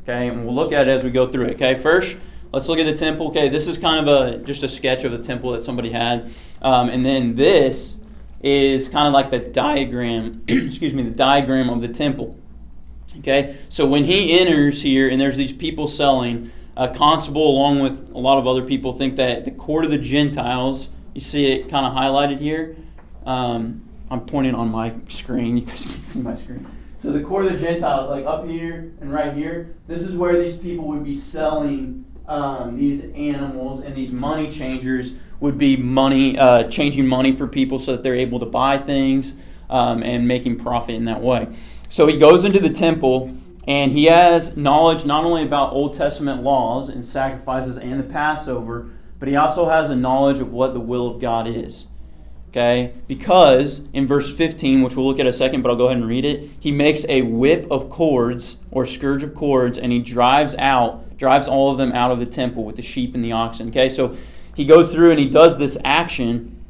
Okay, 0.01 0.29
and 0.29 0.43
we'll 0.43 0.55
look 0.55 0.71
at 0.71 0.87
it 0.87 0.91
as 0.91 1.03
we 1.03 1.11
go 1.11 1.31
through 1.31 1.45
it. 1.45 1.53
Okay, 1.53 1.75
first, 1.75 2.17
let's 2.51 2.67
look 2.67 2.79
at 2.79 2.87
the 2.87 2.97
temple. 2.97 3.27
Okay, 3.27 3.49
this 3.49 3.67
is 3.67 3.77
kind 3.77 4.07
of 4.07 4.07
a 4.07 4.43
just 4.43 4.63
a 4.63 4.67
sketch 4.67 5.03
of 5.03 5.11
the 5.11 5.19
temple 5.19 5.51
that 5.51 5.61
somebody 5.61 5.91
had, 5.91 6.31
um, 6.63 6.89
and 6.89 7.05
then 7.05 7.35
this 7.35 8.02
is 8.43 8.89
kind 8.89 9.07
of 9.07 9.13
like 9.13 9.29
the 9.29 9.39
diagram, 9.39 10.43
excuse 10.47 10.93
me, 10.93 11.01
the 11.01 11.09
diagram 11.09 11.69
of 11.69 11.81
the 11.81 11.87
temple. 11.87 12.37
Okay, 13.19 13.57
so 13.69 13.85
when 13.85 14.03
he 14.03 14.39
enters 14.39 14.81
here 14.81 15.09
and 15.09 15.21
there's 15.21 15.37
these 15.37 15.53
people 15.53 15.87
selling, 15.87 16.51
a 16.75 16.91
constable, 16.93 17.47
along 17.47 17.79
with 17.79 18.09
a 18.11 18.17
lot 18.17 18.39
of 18.39 18.47
other 18.47 18.63
people, 18.63 18.91
think 18.91 19.15
that 19.17 19.45
the 19.45 19.51
court 19.51 19.85
of 19.85 19.91
the 19.91 19.97
Gentiles, 19.97 20.89
you 21.13 21.21
see 21.21 21.51
it 21.51 21.69
kind 21.69 21.85
of 21.85 21.93
highlighted 21.93 22.39
here. 22.39 22.75
Um, 23.25 23.87
I'm 24.09 24.21
pointing 24.21 24.55
on 24.55 24.69
my 24.69 24.95
screen, 25.07 25.57
you 25.57 25.65
guys 25.65 25.85
can't 25.89 26.05
see 26.05 26.21
my 26.21 26.35
screen. 26.35 26.67
So 26.97 27.11
the 27.11 27.21
court 27.21 27.45
of 27.45 27.53
the 27.53 27.59
Gentiles, 27.59 28.09
like 28.09 28.25
up 28.25 28.47
here 28.47 28.93
and 28.99 29.11
right 29.11 29.33
here, 29.33 29.75
this 29.87 30.03
is 30.03 30.15
where 30.15 30.41
these 30.41 30.57
people 30.57 30.87
would 30.87 31.03
be 31.03 31.15
selling 31.15 32.05
um, 32.27 32.77
these 32.77 33.11
animals 33.11 33.81
and 33.81 33.93
these 33.93 34.11
money 34.11 34.49
changers 34.49 35.13
would 35.39 35.57
be 35.57 35.75
money, 35.75 36.37
uh, 36.37 36.63
changing 36.69 37.07
money 37.07 37.31
for 37.31 37.47
people 37.47 37.79
so 37.79 37.93
that 37.93 38.03
they're 38.03 38.15
able 38.15 38.39
to 38.39 38.45
buy 38.45 38.77
things 38.77 39.35
um, 39.69 40.03
and 40.03 40.27
making 40.27 40.57
profit 40.57 40.95
in 40.95 41.05
that 41.05 41.21
way. 41.21 41.47
So 41.89 42.07
he 42.07 42.17
goes 42.17 42.45
into 42.45 42.59
the 42.59 42.69
temple 42.69 43.35
and 43.67 43.91
he 43.91 44.05
has 44.05 44.57
knowledge 44.57 45.05
not 45.05 45.23
only 45.23 45.43
about 45.43 45.73
Old 45.73 45.95
Testament 45.95 46.43
laws 46.43 46.89
and 46.89 47.05
sacrifices 47.05 47.77
and 47.77 47.99
the 47.99 48.03
Passover, 48.03 48.89
but 49.19 49.29
he 49.29 49.35
also 49.35 49.69
has 49.69 49.89
a 49.89 49.95
knowledge 49.95 50.39
of 50.39 50.51
what 50.51 50.73
the 50.73 50.79
will 50.79 51.07
of 51.07 51.21
God 51.21 51.47
is. 51.47 51.87
Okay? 52.49 52.93
Because 53.07 53.87
in 53.93 54.05
verse 54.05 54.31
15, 54.35 54.81
which 54.81 54.95
we'll 54.95 55.07
look 55.07 55.19
at 55.19 55.25
a 55.25 55.33
second, 55.33 55.61
but 55.61 55.69
I'll 55.69 55.75
go 55.75 55.85
ahead 55.85 55.97
and 55.97 56.07
read 56.07 56.25
it, 56.25 56.51
he 56.59 56.71
makes 56.71 57.05
a 57.09 57.23
whip 57.23 57.65
of 57.71 57.89
cords 57.89 58.57
or 58.69 58.85
scourge 58.85 59.23
of 59.23 59.33
cords 59.33 59.77
and 59.77 59.91
he 59.91 59.99
drives 59.99 60.55
out, 60.55 61.17
drives 61.17 61.47
all 61.47 61.71
of 61.71 61.77
them 61.77 61.91
out 61.93 62.11
of 62.11 62.19
the 62.19 62.25
temple 62.25 62.63
with 62.63 62.75
the 62.75 62.81
sheep 62.81 63.15
and 63.15 63.23
the 63.23 63.31
oxen. 63.31 63.69
Okay? 63.69 63.89
So 63.89 64.15
he 64.55 64.65
goes 64.65 64.93
through 64.93 65.11
and 65.11 65.19
he 65.19 65.29
does 65.29 65.57
this 65.57 65.77
action, 65.83 66.63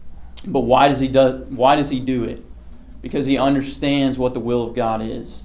but 0.45 0.61
why 0.61 0.87
does 0.87 0.99
he 0.99 1.07
do 1.07 1.45
why 1.49 1.75
does 1.75 1.89
he 1.89 1.99
do 1.99 2.23
it? 2.23 2.43
Because 3.01 3.25
he 3.25 3.37
understands 3.37 4.17
what 4.17 4.33
the 4.33 4.39
will 4.39 4.67
of 4.67 4.75
God 4.75 5.01
is. 5.01 5.43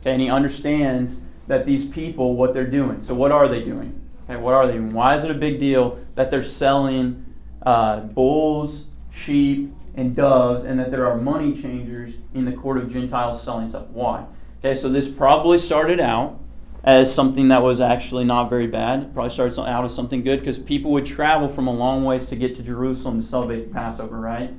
Okay, 0.00 0.12
and 0.12 0.22
he 0.22 0.30
understands 0.30 1.22
that 1.48 1.66
these 1.66 1.88
people, 1.88 2.34
what 2.36 2.54
they're 2.54 2.66
doing. 2.66 3.02
So, 3.02 3.14
what 3.14 3.32
are 3.32 3.48
they 3.48 3.62
doing? 3.62 4.00
Okay, 4.24 4.40
what 4.40 4.54
are 4.54 4.66
they 4.66 4.74
doing? 4.74 4.92
Why 4.92 5.14
is 5.14 5.24
it 5.24 5.30
a 5.30 5.34
big 5.34 5.58
deal 5.58 5.98
that 6.14 6.30
they're 6.30 6.42
selling 6.42 7.34
uh, 7.62 8.00
bulls, 8.00 8.88
sheep, 9.10 9.72
and 9.94 10.14
doves, 10.14 10.64
and 10.64 10.78
that 10.78 10.90
there 10.90 11.06
are 11.06 11.16
money 11.16 11.60
changers 11.60 12.14
in 12.34 12.44
the 12.44 12.52
court 12.52 12.78
of 12.78 12.92
Gentiles 12.92 13.42
selling 13.42 13.68
stuff? 13.68 13.88
Why? 13.88 14.26
Okay, 14.60 14.74
so 14.74 14.88
this 14.88 15.08
probably 15.08 15.58
started 15.58 16.00
out 16.00 16.40
as 16.86 17.12
something 17.12 17.48
that 17.48 17.62
was 17.62 17.80
actually 17.80 18.24
not 18.24 18.48
very 18.48 18.68
bad. 18.68 19.02
It 19.02 19.12
probably 19.12 19.30
started 19.30 19.60
out 19.60 19.84
as 19.84 19.92
something 19.92 20.22
good 20.22 20.38
because 20.38 20.58
people 20.60 20.92
would 20.92 21.04
travel 21.04 21.48
from 21.48 21.66
a 21.66 21.72
long 21.72 22.04
ways 22.04 22.26
to 22.26 22.36
get 22.36 22.54
to 22.56 22.62
Jerusalem 22.62 23.20
to 23.20 23.26
celebrate 23.26 23.72
Passover, 23.72 24.20
right? 24.20 24.54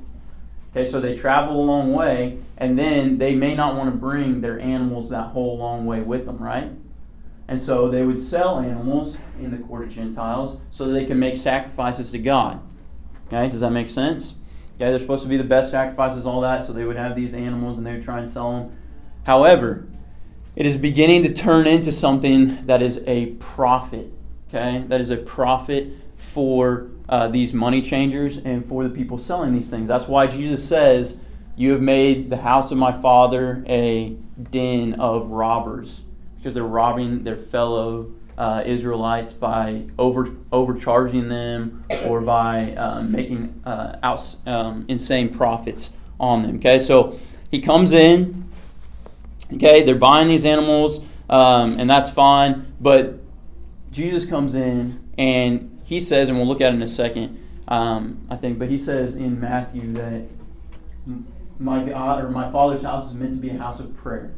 Okay, 0.70 0.84
so 0.84 1.00
they 1.00 1.14
travel 1.14 1.58
a 1.58 1.64
long 1.64 1.94
way, 1.94 2.38
and 2.58 2.78
then 2.78 3.16
they 3.16 3.34
may 3.34 3.54
not 3.54 3.74
want 3.74 3.90
to 3.90 3.96
bring 3.96 4.42
their 4.42 4.60
animals 4.60 5.08
that 5.08 5.28
whole 5.28 5.56
long 5.56 5.86
way 5.86 6.02
with 6.02 6.26
them, 6.26 6.36
right? 6.36 6.70
And 7.48 7.58
so 7.58 7.88
they 7.88 8.04
would 8.04 8.20
sell 8.20 8.58
animals 8.58 9.16
in 9.40 9.50
the 9.50 9.56
court 9.56 9.84
of 9.84 9.88
Gentiles 9.90 10.60
so 10.68 10.86
that 10.86 10.92
they 10.92 11.06
can 11.06 11.18
make 11.18 11.38
sacrifices 11.38 12.10
to 12.10 12.18
God. 12.18 12.60
Okay, 13.28 13.48
does 13.48 13.62
that 13.62 13.70
make 13.70 13.88
sense? 13.88 14.34
Okay, 14.74 14.90
they're 14.90 14.98
supposed 14.98 15.22
to 15.22 15.30
be 15.30 15.38
the 15.38 15.44
best 15.44 15.70
sacrifices, 15.70 16.26
all 16.26 16.42
that, 16.42 16.66
so 16.66 16.74
they 16.74 16.84
would 16.84 16.96
have 16.96 17.16
these 17.16 17.32
animals 17.32 17.78
and 17.78 17.86
they 17.86 17.92
would 17.92 18.04
try 18.04 18.20
and 18.20 18.30
sell 18.30 18.52
them. 18.52 18.76
However, 19.24 19.86
it 20.58 20.66
is 20.66 20.76
beginning 20.76 21.22
to 21.22 21.32
turn 21.32 21.68
into 21.68 21.92
something 21.92 22.66
that 22.66 22.82
is 22.82 23.00
a 23.06 23.26
profit. 23.36 24.12
Okay, 24.48 24.84
that 24.88 25.00
is 25.00 25.10
a 25.10 25.16
profit 25.16 25.92
for 26.16 26.88
uh, 27.08 27.28
these 27.28 27.52
money 27.52 27.80
changers 27.80 28.38
and 28.38 28.66
for 28.66 28.82
the 28.82 28.90
people 28.90 29.18
selling 29.18 29.54
these 29.54 29.70
things. 29.70 29.86
That's 29.86 30.08
why 30.08 30.26
Jesus 30.26 30.68
says, 30.68 31.22
"You 31.54 31.70
have 31.70 31.80
made 31.80 32.28
the 32.28 32.38
house 32.38 32.72
of 32.72 32.78
my 32.78 32.90
father 32.90 33.64
a 33.68 34.16
den 34.50 34.94
of 34.94 35.30
robbers," 35.30 36.00
because 36.36 36.54
they're 36.54 36.64
robbing 36.64 37.22
their 37.22 37.36
fellow 37.36 38.10
uh, 38.36 38.64
Israelites 38.66 39.32
by 39.32 39.84
over 39.96 40.28
overcharging 40.50 41.28
them 41.28 41.84
or 42.06 42.20
by 42.20 42.74
um, 42.74 43.12
making 43.12 43.62
uh, 43.64 43.96
out, 44.02 44.36
um, 44.44 44.86
insane 44.88 45.28
profits 45.28 45.90
on 46.18 46.42
them. 46.42 46.56
Okay, 46.56 46.80
so 46.80 47.16
he 47.48 47.60
comes 47.60 47.92
in. 47.92 48.47
Okay, 49.54 49.82
they're 49.82 49.94
buying 49.94 50.28
these 50.28 50.44
animals, 50.44 51.00
um, 51.30 51.80
and 51.80 51.88
that's 51.88 52.10
fine. 52.10 52.74
But 52.80 53.20
Jesus 53.90 54.26
comes 54.26 54.54
in 54.54 55.08
and 55.16 55.80
he 55.84 56.00
says, 56.00 56.28
and 56.28 56.36
we'll 56.36 56.46
look 56.46 56.60
at 56.60 56.72
it 56.72 56.76
in 56.76 56.82
a 56.82 56.88
second, 56.88 57.42
um, 57.66 58.26
I 58.30 58.36
think, 58.36 58.58
but 58.58 58.68
he 58.68 58.78
says 58.78 59.16
in 59.16 59.40
Matthew 59.40 59.92
that 59.94 60.24
my 61.58 61.82
God 61.82 62.22
or 62.24 62.30
my 62.30 62.50
Father's 62.52 62.82
house 62.82 63.10
is 63.10 63.14
meant 63.14 63.34
to 63.34 63.40
be 63.40 63.50
a 63.50 63.58
house 63.58 63.80
of 63.80 63.96
prayer. 63.96 64.34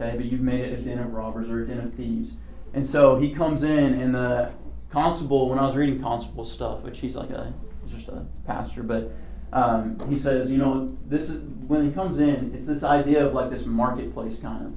Okay, 0.00 0.16
but 0.16 0.26
you've 0.26 0.40
made 0.40 0.60
it 0.60 0.78
a 0.78 0.82
den 0.82 0.98
of 0.98 1.12
robbers 1.12 1.50
or 1.50 1.62
a 1.62 1.66
den 1.66 1.78
of 1.80 1.94
thieves. 1.94 2.36
And 2.72 2.86
so 2.86 3.18
he 3.18 3.32
comes 3.32 3.62
in, 3.62 4.00
and 4.00 4.14
the 4.14 4.50
constable, 4.90 5.48
when 5.48 5.58
I 5.58 5.66
was 5.66 5.76
reading 5.76 6.00
constable 6.00 6.44
stuff, 6.44 6.82
which 6.82 6.98
he's 6.98 7.14
like 7.14 7.30
a, 7.30 7.52
just 7.86 8.08
a 8.08 8.24
pastor, 8.46 8.82
but 8.82 9.12
um, 9.54 9.96
he 10.10 10.18
says, 10.18 10.50
you 10.50 10.58
know, 10.58 10.92
this 11.06 11.30
is 11.30 11.42
when 11.68 11.86
he 11.86 11.92
comes 11.92 12.18
in, 12.18 12.52
it's 12.54 12.66
this 12.66 12.82
idea 12.82 13.24
of 13.24 13.32
like 13.32 13.50
this 13.50 13.64
marketplace 13.64 14.38
kind 14.38 14.66
of. 14.66 14.72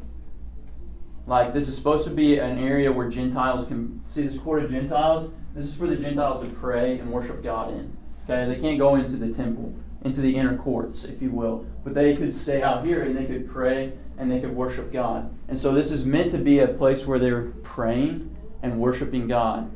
Like 1.27 1.51
this 1.51 1.67
is 1.67 1.75
supposed 1.75 2.07
to 2.07 2.13
be 2.13 2.37
an 2.37 2.59
area 2.59 2.91
where 2.91 3.09
Gentiles 3.09 3.67
can 3.67 4.03
see 4.07 4.25
this 4.25 4.37
court 4.37 4.63
of 4.63 4.71
Gentiles. 4.71 5.33
This 5.55 5.65
is 5.65 5.75
for 5.75 5.87
the 5.87 5.97
Gentiles 5.97 6.47
to 6.47 6.55
pray 6.55 6.99
and 6.99 7.11
worship 7.11 7.43
God 7.43 7.73
in. 7.73 7.97
Okay, 8.23 8.45
they 8.47 8.61
can't 8.61 8.77
go 8.77 8.95
into 8.95 9.15
the 9.15 9.33
temple, 9.33 9.73
into 10.03 10.21
the 10.21 10.35
inner 10.35 10.55
courts, 10.55 11.05
if 11.05 11.23
you 11.23 11.31
will, 11.31 11.65
but 11.83 11.95
they 11.95 12.15
could 12.15 12.35
stay 12.35 12.61
out 12.61 12.85
here 12.85 13.01
and 13.01 13.17
they 13.17 13.25
could 13.25 13.49
pray 13.49 13.93
and 14.17 14.31
they 14.31 14.39
could 14.39 14.55
worship 14.55 14.93
God. 14.93 15.33
And 15.47 15.57
so 15.57 15.73
this 15.73 15.91
is 15.91 16.05
meant 16.05 16.29
to 16.31 16.37
be 16.37 16.59
a 16.59 16.67
place 16.67 17.07
where 17.07 17.17
they're 17.17 17.47
praying 17.63 18.35
and 18.61 18.79
worshiping 18.79 19.27
God. 19.27 19.71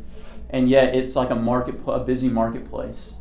And 0.52 0.70
yet 0.70 0.94
it's 0.94 1.16
like 1.16 1.32
a 1.32 1.36
market, 1.36 1.80
a 1.88 2.00
busy 2.00 2.30
marketplace. 2.30 3.16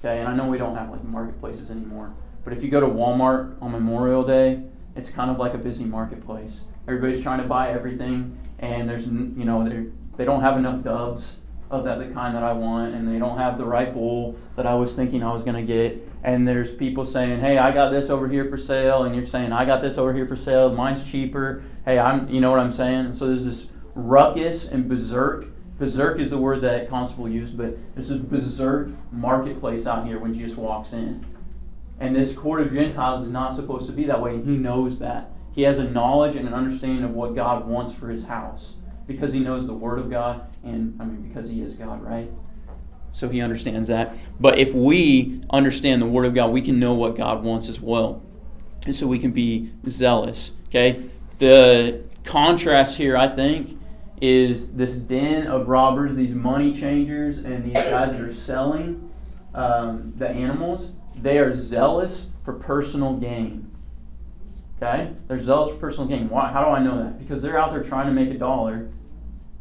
Okay, 0.00 0.20
and 0.20 0.28
I 0.28 0.34
know 0.34 0.46
we 0.46 0.58
don't 0.58 0.76
have 0.76 0.90
like 0.90 1.02
marketplaces 1.02 1.70
anymore, 1.70 2.14
but 2.44 2.52
if 2.52 2.62
you 2.62 2.70
go 2.70 2.80
to 2.80 2.86
Walmart 2.86 3.60
on 3.60 3.72
Memorial 3.72 4.22
Day, 4.22 4.62
it's 4.94 5.10
kind 5.10 5.30
of 5.30 5.38
like 5.38 5.54
a 5.54 5.58
busy 5.58 5.84
marketplace. 5.84 6.64
Everybody's 6.86 7.22
trying 7.22 7.42
to 7.42 7.48
buy 7.48 7.70
everything, 7.70 8.38
and 8.60 8.88
there's 8.88 9.06
you 9.06 9.44
know 9.44 9.68
they 9.68 9.86
they 10.16 10.24
don't 10.24 10.40
have 10.40 10.56
enough 10.56 10.82
doves 10.84 11.40
of 11.70 11.84
that 11.84 11.98
the 11.98 12.06
kind 12.06 12.34
that 12.34 12.42
I 12.42 12.52
want, 12.52 12.94
and 12.94 13.12
they 13.12 13.18
don't 13.18 13.38
have 13.38 13.58
the 13.58 13.64
right 13.64 13.92
bull 13.92 14.36
that 14.56 14.66
I 14.66 14.74
was 14.74 14.94
thinking 14.94 15.22
I 15.22 15.32
was 15.32 15.42
going 15.42 15.56
to 15.56 15.62
get. 15.62 16.06
And 16.22 16.46
there's 16.46 16.74
people 16.74 17.04
saying, 17.04 17.40
"Hey, 17.40 17.58
I 17.58 17.72
got 17.72 17.90
this 17.90 18.08
over 18.08 18.28
here 18.28 18.44
for 18.44 18.56
sale," 18.56 19.02
and 19.02 19.14
you're 19.14 19.26
saying, 19.26 19.52
"I 19.52 19.64
got 19.64 19.82
this 19.82 19.98
over 19.98 20.12
here 20.12 20.26
for 20.26 20.36
sale. 20.36 20.72
Mine's 20.72 21.08
cheaper." 21.08 21.62
Hey, 21.84 21.98
I'm 21.98 22.28
you 22.28 22.40
know 22.40 22.50
what 22.50 22.60
I'm 22.60 22.72
saying? 22.72 23.06
And 23.06 23.16
so 23.16 23.26
there's 23.26 23.44
this 23.44 23.68
ruckus 23.94 24.70
and 24.70 24.88
berserk 24.88 25.46
Berserk 25.78 26.18
is 26.18 26.30
the 26.30 26.38
word 26.38 26.60
that 26.62 26.88
Constable 26.88 27.28
used, 27.28 27.56
but 27.56 27.76
there's 27.94 28.10
a 28.10 28.18
berserk 28.18 28.88
marketplace 29.12 29.86
out 29.86 30.06
here 30.06 30.18
when 30.18 30.34
Jesus 30.34 30.56
walks 30.56 30.92
in. 30.92 31.24
And 32.00 32.14
this 32.14 32.32
court 32.32 32.60
of 32.60 32.72
Gentiles 32.72 33.24
is 33.24 33.30
not 33.30 33.54
supposed 33.54 33.86
to 33.86 33.92
be 33.92 34.04
that 34.04 34.20
way, 34.20 34.34
and 34.34 34.44
he 34.44 34.56
knows 34.56 34.98
that. 34.98 35.30
He 35.52 35.62
has 35.62 35.78
a 35.78 35.90
knowledge 35.90 36.36
and 36.36 36.46
an 36.46 36.54
understanding 36.54 37.04
of 37.04 37.12
what 37.12 37.34
God 37.34 37.66
wants 37.66 37.92
for 37.92 38.08
his 38.08 38.26
house 38.26 38.74
because 39.06 39.32
he 39.32 39.40
knows 39.40 39.66
the 39.66 39.74
Word 39.74 39.98
of 39.98 40.10
God, 40.10 40.42
and 40.62 40.96
I 41.00 41.04
mean, 41.04 41.22
because 41.22 41.48
he 41.48 41.62
is 41.62 41.74
God, 41.74 42.02
right? 42.02 42.30
So 43.12 43.28
he 43.28 43.40
understands 43.40 43.88
that. 43.88 44.14
But 44.38 44.58
if 44.58 44.74
we 44.74 45.40
understand 45.50 46.02
the 46.02 46.06
Word 46.06 46.26
of 46.26 46.34
God, 46.34 46.52
we 46.52 46.60
can 46.60 46.78
know 46.78 46.94
what 46.94 47.16
God 47.16 47.42
wants 47.42 47.68
as 47.68 47.80
well. 47.80 48.22
And 48.84 48.94
so 48.94 49.06
we 49.06 49.18
can 49.18 49.32
be 49.32 49.70
zealous. 49.88 50.52
Okay? 50.68 51.02
The 51.38 52.04
contrast 52.22 52.98
here, 52.98 53.16
I 53.16 53.28
think, 53.28 53.77
is 54.20 54.74
this 54.74 54.96
den 54.96 55.46
of 55.46 55.68
robbers, 55.68 56.16
these 56.16 56.34
money 56.34 56.74
changers, 56.74 57.40
and 57.40 57.64
these 57.64 57.82
guys 57.84 58.12
that 58.12 58.20
are 58.20 58.34
selling 58.34 59.10
um, 59.54 60.12
the 60.16 60.28
animals. 60.28 60.92
They 61.14 61.38
are 61.38 61.52
zealous 61.52 62.30
for 62.44 62.52
personal 62.52 63.16
gain. 63.16 63.70
Okay? 64.76 65.12
They're 65.26 65.38
zealous 65.38 65.72
for 65.72 65.78
personal 65.78 66.08
gain. 66.08 66.28
Why, 66.28 66.52
how 66.52 66.64
do 66.64 66.70
I 66.70 66.80
know 66.80 66.96
that? 66.98 67.18
Because 67.18 67.42
they're 67.42 67.58
out 67.58 67.72
there 67.72 67.82
trying 67.82 68.06
to 68.06 68.12
make 68.12 68.30
a 68.30 68.38
dollar 68.38 68.88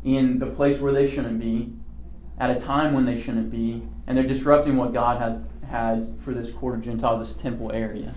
in 0.03 0.39
the 0.39 0.45
place 0.45 0.79
where 0.79 0.93
they 0.93 1.09
shouldn't 1.09 1.39
be, 1.39 1.73
at 2.37 2.51
a 2.51 2.55
time 2.55 2.93
when 2.93 3.05
they 3.05 3.19
shouldn't 3.19 3.49
be, 3.49 3.81
and 4.05 4.15
they're 4.15 4.27
disrupting 4.27 4.77
what 4.77 4.93
God 4.93 5.19
has 5.19 5.41
had 5.69 6.15
for 6.19 6.33
this 6.33 6.53
of 6.53 6.81
Gentiles, 6.81 7.19
this 7.19 7.41
temple 7.41 7.71
area. 7.71 8.13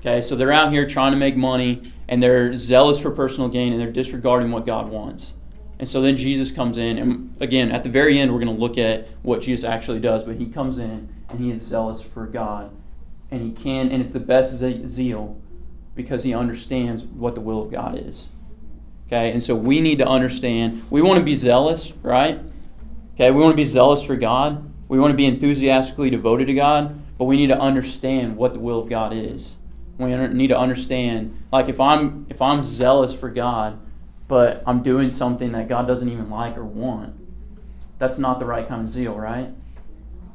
Okay, 0.00 0.22
so 0.22 0.36
they're 0.36 0.52
out 0.52 0.70
here 0.70 0.86
trying 0.86 1.12
to 1.12 1.18
make 1.18 1.36
money, 1.36 1.82
and 2.06 2.22
they're 2.22 2.56
zealous 2.56 3.00
for 3.00 3.10
personal 3.10 3.48
gain, 3.48 3.72
and 3.72 3.80
they're 3.80 3.90
disregarding 3.90 4.52
what 4.52 4.64
God 4.64 4.90
wants. 4.90 5.32
And 5.78 5.88
so 5.88 6.00
then 6.00 6.16
Jesus 6.16 6.50
comes 6.50 6.76
in, 6.76 6.98
and 6.98 7.36
again, 7.38 7.70
at 7.70 7.84
the 7.84 7.88
very 7.88 8.18
end, 8.18 8.32
we're 8.32 8.40
going 8.40 8.54
to 8.54 8.60
look 8.60 8.76
at 8.76 9.06
what 9.22 9.40
Jesus 9.40 9.64
actually 9.64 10.00
does. 10.00 10.24
But 10.24 10.36
he 10.36 10.46
comes 10.46 10.78
in, 10.78 11.08
and 11.30 11.38
he 11.38 11.50
is 11.50 11.62
zealous 11.62 12.02
for 12.02 12.26
God, 12.26 12.72
and 13.30 13.42
he 13.42 13.52
can, 13.52 13.90
and 13.90 14.02
it's 14.02 14.12
the 14.12 14.20
best 14.20 14.56
zeal 14.88 15.40
because 15.94 16.24
he 16.24 16.34
understands 16.34 17.04
what 17.04 17.34
the 17.34 17.40
will 17.40 17.62
of 17.62 17.70
God 17.70 17.96
is. 17.98 18.30
Okay, 19.06 19.30
and 19.30 19.42
so 19.42 19.54
we 19.54 19.80
need 19.80 19.98
to 19.98 20.06
understand. 20.06 20.82
We 20.90 21.00
want 21.00 21.18
to 21.18 21.24
be 21.24 21.34
zealous, 21.34 21.92
right? 22.02 22.40
Okay, 23.14 23.30
we 23.30 23.40
want 23.40 23.52
to 23.52 23.56
be 23.56 23.64
zealous 23.64 24.02
for 24.02 24.16
God. 24.16 24.70
We 24.88 24.98
want 24.98 25.12
to 25.12 25.16
be 25.16 25.26
enthusiastically 25.26 26.10
devoted 26.10 26.46
to 26.46 26.54
God, 26.54 26.98
but 27.18 27.24
we 27.24 27.36
need 27.36 27.48
to 27.48 27.58
understand 27.58 28.36
what 28.36 28.52
the 28.52 28.60
will 28.60 28.80
of 28.80 28.88
God 28.88 29.12
is. 29.12 29.56
We 29.96 30.14
need 30.14 30.48
to 30.48 30.58
understand, 30.58 31.36
like 31.52 31.68
if 31.68 31.80
I'm 31.80 32.26
if 32.28 32.40
I'm 32.40 32.62
zealous 32.62 33.14
for 33.14 33.28
God 33.28 33.78
but 34.28 34.62
I'm 34.66 34.82
doing 34.82 35.10
something 35.10 35.52
that 35.52 35.68
God 35.68 35.86
doesn't 35.86 36.08
even 36.08 36.30
like 36.30 36.56
or 36.56 36.64
want. 36.64 37.14
That's 37.98 38.18
not 38.18 38.38
the 38.38 38.44
right 38.44 38.68
kind 38.68 38.82
of 38.82 38.90
zeal, 38.90 39.14
right? 39.14 39.48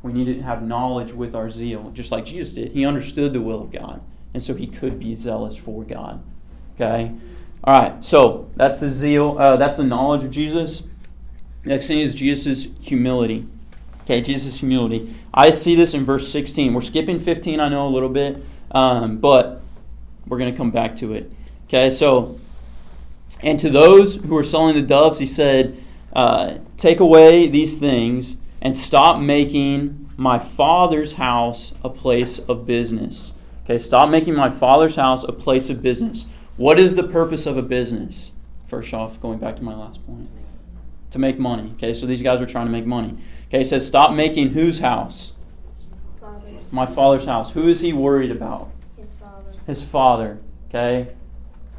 We 0.02 0.12
need 0.12 0.26
to 0.26 0.42
have 0.42 0.62
knowledge 0.64 1.14
with 1.14 1.34
our 1.34 1.50
zeal, 1.50 1.92
just 1.94 2.12
like 2.12 2.26
Jesus 2.26 2.54
did. 2.54 2.72
He 2.74 2.86
understood 2.86 3.32
the 3.32 3.42
will 3.42 3.62
of 3.62 3.72
God, 3.72 4.02
and 4.34 4.44
so 4.44 4.54
he 4.54 4.68
could 4.68 5.00
be 5.00 5.16
zealous 5.16 5.56
for 5.56 5.84
God. 5.84 6.22
Okay? 6.76 7.14
All 7.64 7.80
right, 7.80 8.04
so 8.04 8.50
that's 8.58 8.82
the 8.82 8.90
zeal, 8.90 9.38
uh, 9.40 9.56
that's 9.56 9.78
the 9.78 9.86
knowledge 9.86 10.26
of 10.26 10.32
Jesus. 10.32 10.88
Next 11.64 11.88
thing 11.88 12.00
is 12.00 12.14
Jesus' 12.14 12.68
humility. 12.82 13.48
Okay, 14.02 14.20
Jesus' 14.20 14.58
humility. 14.58 15.16
I 15.34 15.52
see 15.52 15.76
this 15.76 15.94
in 15.94 16.04
verse 16.04 16.28
16. 16.28 16.74
We're 16.74 16.82
skipping 16.82 17.20
15, 17.20 17.62
I 17.62 17.70
know, 17.70 17.88
a 17.88 17.90
little 17.90 18.10
bit, 18.10 18.44
um, 18.72 19.20
but 19.20 19.62
we're 20.28 20.40
going 20.40 20.52
to 20.52 20.58
come 20.58 20.72
back 20.72 20.98
to 20.98 21.14
it. 21.14 21.32
Okay, 21.68 21.90
so 21.90 22.38
and 23.44 23.60
to 23.60 23.70
those 23.70 24.16
who 24.16 24.34
were 24.34 24.44
selling 24.44 24.76
the 24.76 24.82
doves, 24.82 25.20
he 25.20 25.26
said, 25.26 25.78
uh, 26.14 26.60
Take 26.78 27.00
away 27.00 27.48
these 27.48 27.76
things 27.76 28.38
and 28.62 28.76
stop 28.78 29.22
making 29.22 30.10
my 30.18 30.40
father's 30.40 31.14
house 31.14 31.74
a 31.84 31.90
place 31.90 32.40
of 32.40 32.66
business. 32.66 33.34
Okay, 33.64 33.78
stop 33.78 34.10
making 34.10 34.36
my 34.36 34.50
father's 34.50 34.96
house 34.96 35.24
a 35.24 35.32
place 35.32 35.70
of 35.70 35.82
business. 35.82 36.26
What 36.58 36.80
is 36.80 36.96
the 36.96 37.04
purpose 37.04 37.46
of 37.46 37.58
a 37.58 37.62
business? 37.62 38.34
First 38.68 38.94
off, 38.94 39.20
going 39.20 39.40
back 39.40 39.56
to 39.58 39.64
my 39.64 39.76
last 39.76 40.06
point, 40.06 40.30
to 41.12 41.20
make 41.20 41.40
money. 41.40 41.72
Okay, 41.76 41.94
so 41.94 42.06
these 42.06 42.22
guys 42.22 42.40
were 42.40 42.46
trying 42.46 42.66
to 42.66 42.72
make 42.72 42.86
money. 42.86 43.18
Okay, 43.48 43.60
he 43.60 43.64
says, 43.64 43.86
Stop 43.86 44.16
making 44.16 44.50
whose 44.50 44.80
house? 44.80 45.34
Father's. 46.20 46.72
My 46.72 46.86
father's 46.86 47.26
house. 47.26 47.52
Who 47.52 47.68
is 47.68 47.82
he 47.82 47.94
worried 47.94 48.32
about? 48.32 48.72
His 48.98 49.12
father. 49.12 49.52
His 49.66 49.84
father. 49.84 50.40
Okay, 50.70 51.14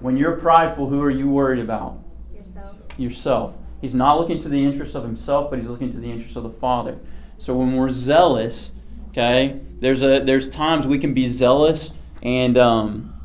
When 0.05 0.19
you're 0.19 0.37
prideful, 0.37 0.91
who 0.91 1.01
are 1.01 1.11
you 1.11 1.31
worried 1.31 1.61
about? 1.61 1.99
Yourself. 2.31 2.77
Yourself. 2.99 3.57
He's 3.81 3.95
not 3.95 4.21
looking 4.21 4.39
to 4.43 4.51
the 4.51 4.63
interests 4.63 4.95
of 4.95 5.03
himself, 5.03 5.49
but 5.49 5.59
he's 5.59 5.67
looking 5.67 5.91
to 5.93 5.97
the 5.97 6.11
interests 6.11 6.37
of 6.37 6.43
the 6.43 6.51
Father. 6.51 6.99
So 7.39 7.57
when 7.57 7.75
we're 7.75 7.89
zealous, 7.89 8.73
okay, 9.09 9.61
there's 9.81 10.03
a 10.03 10.21
there's 10.21 10.51
times 10.51 10.87
we 10.87 10.99
can 10.99 11.15
be 11.15 11.27
zealous 11.27 11.91
and 12.23 12.59
um, 12.59 13.19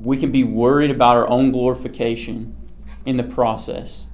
we 0.00 0.16
can 0.16 0.32
be 0.32 0.42
worried 0.42 0.90
about 0.90 1.14
our 1.14 1.30
own 1.30 1.52
glorification 1.52 2.56
in 3.06 3.16
the 3.16 3.22
process. 3.22 4.06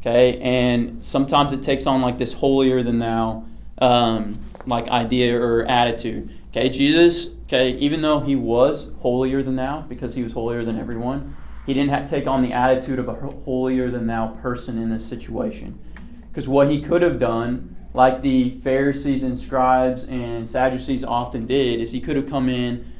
Okay, 0.00 0.38
and 0.38 1.02
sometimes 1.02 1.52
it 1.52 1.64
takes 1.64 1.84
on 1.84 2.00
like 2.00 2.18
this 2.18 2.34
holier 2.34 2.84
than 2.84 3.00
thou 3.00 3.44
um, 3.78 4.38
like 4.66 4.86
idea 4.86 5.36
or 5.36 5.64
attitude. 5.64 6.30
Okay, 6.50 6.70
Jesus, 6.70 7.34
okay, 7.44 7.72
even 7.72 8.00
though 8.00 8.20
he 8.20 8.34
was 8.34 8.92
holier 9.00 9.42
than 9.42 9.56
thou 9.56 9.82
because 9.82 10.14
he 10.14 10.22
was 10.22 10.32
holier 10.32 10.64
than 10.64 10.78
everyone, 10.78 11.36
he 11.66 11.74
didn't 11.74 12.08
take 12.08 12.26
on 12.26 12.40
the 12.40 12.52
attitude 12.52 12.98
of 12.98 13.08
a 13.08 13.14
holier 13.14 13.90
than 13.90 14.06
thou 14.06 14.28
person 14.28 14.78
in 14.78 14.88
this 14.88 15.06
situation. 15.06 15.78
Because 16.28 16.48
what 16.48 16.70
he 16.70 16.80
could 16.80 17.02
have 17.02 17.18
done, 17.18 17.76
like 17.92 18.22
the 18.22 18.58
Pharisees 18.60 19.22
and 19.22 19.38
scribes 19.38 20.04
and 20.08 20.48
Sadducees 20.48 21.04
often 21.04 21.46
did, 21.46 21.80
is 21.80 21.92
he 21.92 22.00
could 22.00 22.16
have 22.16 22.28
come 22.28 22.48
in 22.48 22.90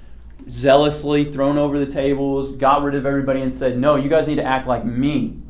zealously, 0.50 1.32
thrown 1.32 1.56
over 1.56 1.78
the 1.78 1.90
tables, 1.90 2.52
got 2.52 2.82
rid 2.82 2.94
of 2.94 3.06
everybody, 3.06 3.40
and 3.40 3.52
said, 3.52 3.78
No, 3.78 3.96
you 3.96 4.08
guys 4.08 4.26
need 4.26 4.36
to 4.36 4.44
act 4.44 4.66
like 4.66 4.84
me. 4.84 5.40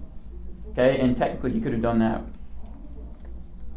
Okay, 0.71 1.01
and 1.01 1.17
technically 1.17 1.53
he 1.53 1.61
could 1.61 1.73
have 1.73 1.83
done 1.83 1.99
that. 1.99 2.23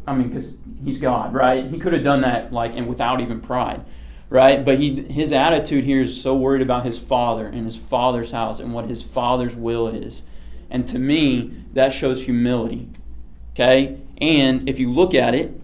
I 0.06 0.14
mean, 0.14 0.28
because 0.28 0.58
he's 0.84 0.98
God, 0.98 1.32
right? 1.32 1.66
He 1.66 1.78
could 1.78 1.92
have 1.92 2.04
done 2.04 2.20
that 2.22 2.52
like 2.52 2.76
and 2.76 2.86
without 2.86 3.20
even 3.20 3.40
pride, 3.40 3.84
right? 4.32 4.64
But 4.64 4.78
he 4.78 5.02
his 5.02 5.30
attitude 5.32 5.84
here 5.84 6.00
is 6.00 6.20
so 6.20 6.34
worried 6.34 6.62
about 6.62 6.86
his 6.86 6.98
father 6.98 7.46
and 7.46 7.66
his 7.66 7.76
father's 7.76 8.30
house 8.30 8.58
and 8.58 8.72
what 8.72 8.88
his 8.88 9.02
father's 9.02 9.54
will 9.54 9.86
is. 9.86 10.22
And 10.70 10.88
to 10.88 10.98
me, 10.98 11.52
that 11.74 11.92
shows 11.92 12.24
humility. 12.24 12.88
Okay? 13.52 13.98
And 14.18 14.66
if 14.68 14.78
you 14.78 14.90
look 14.90 15.14
at 15.14 15.34
it, 15.34 15.60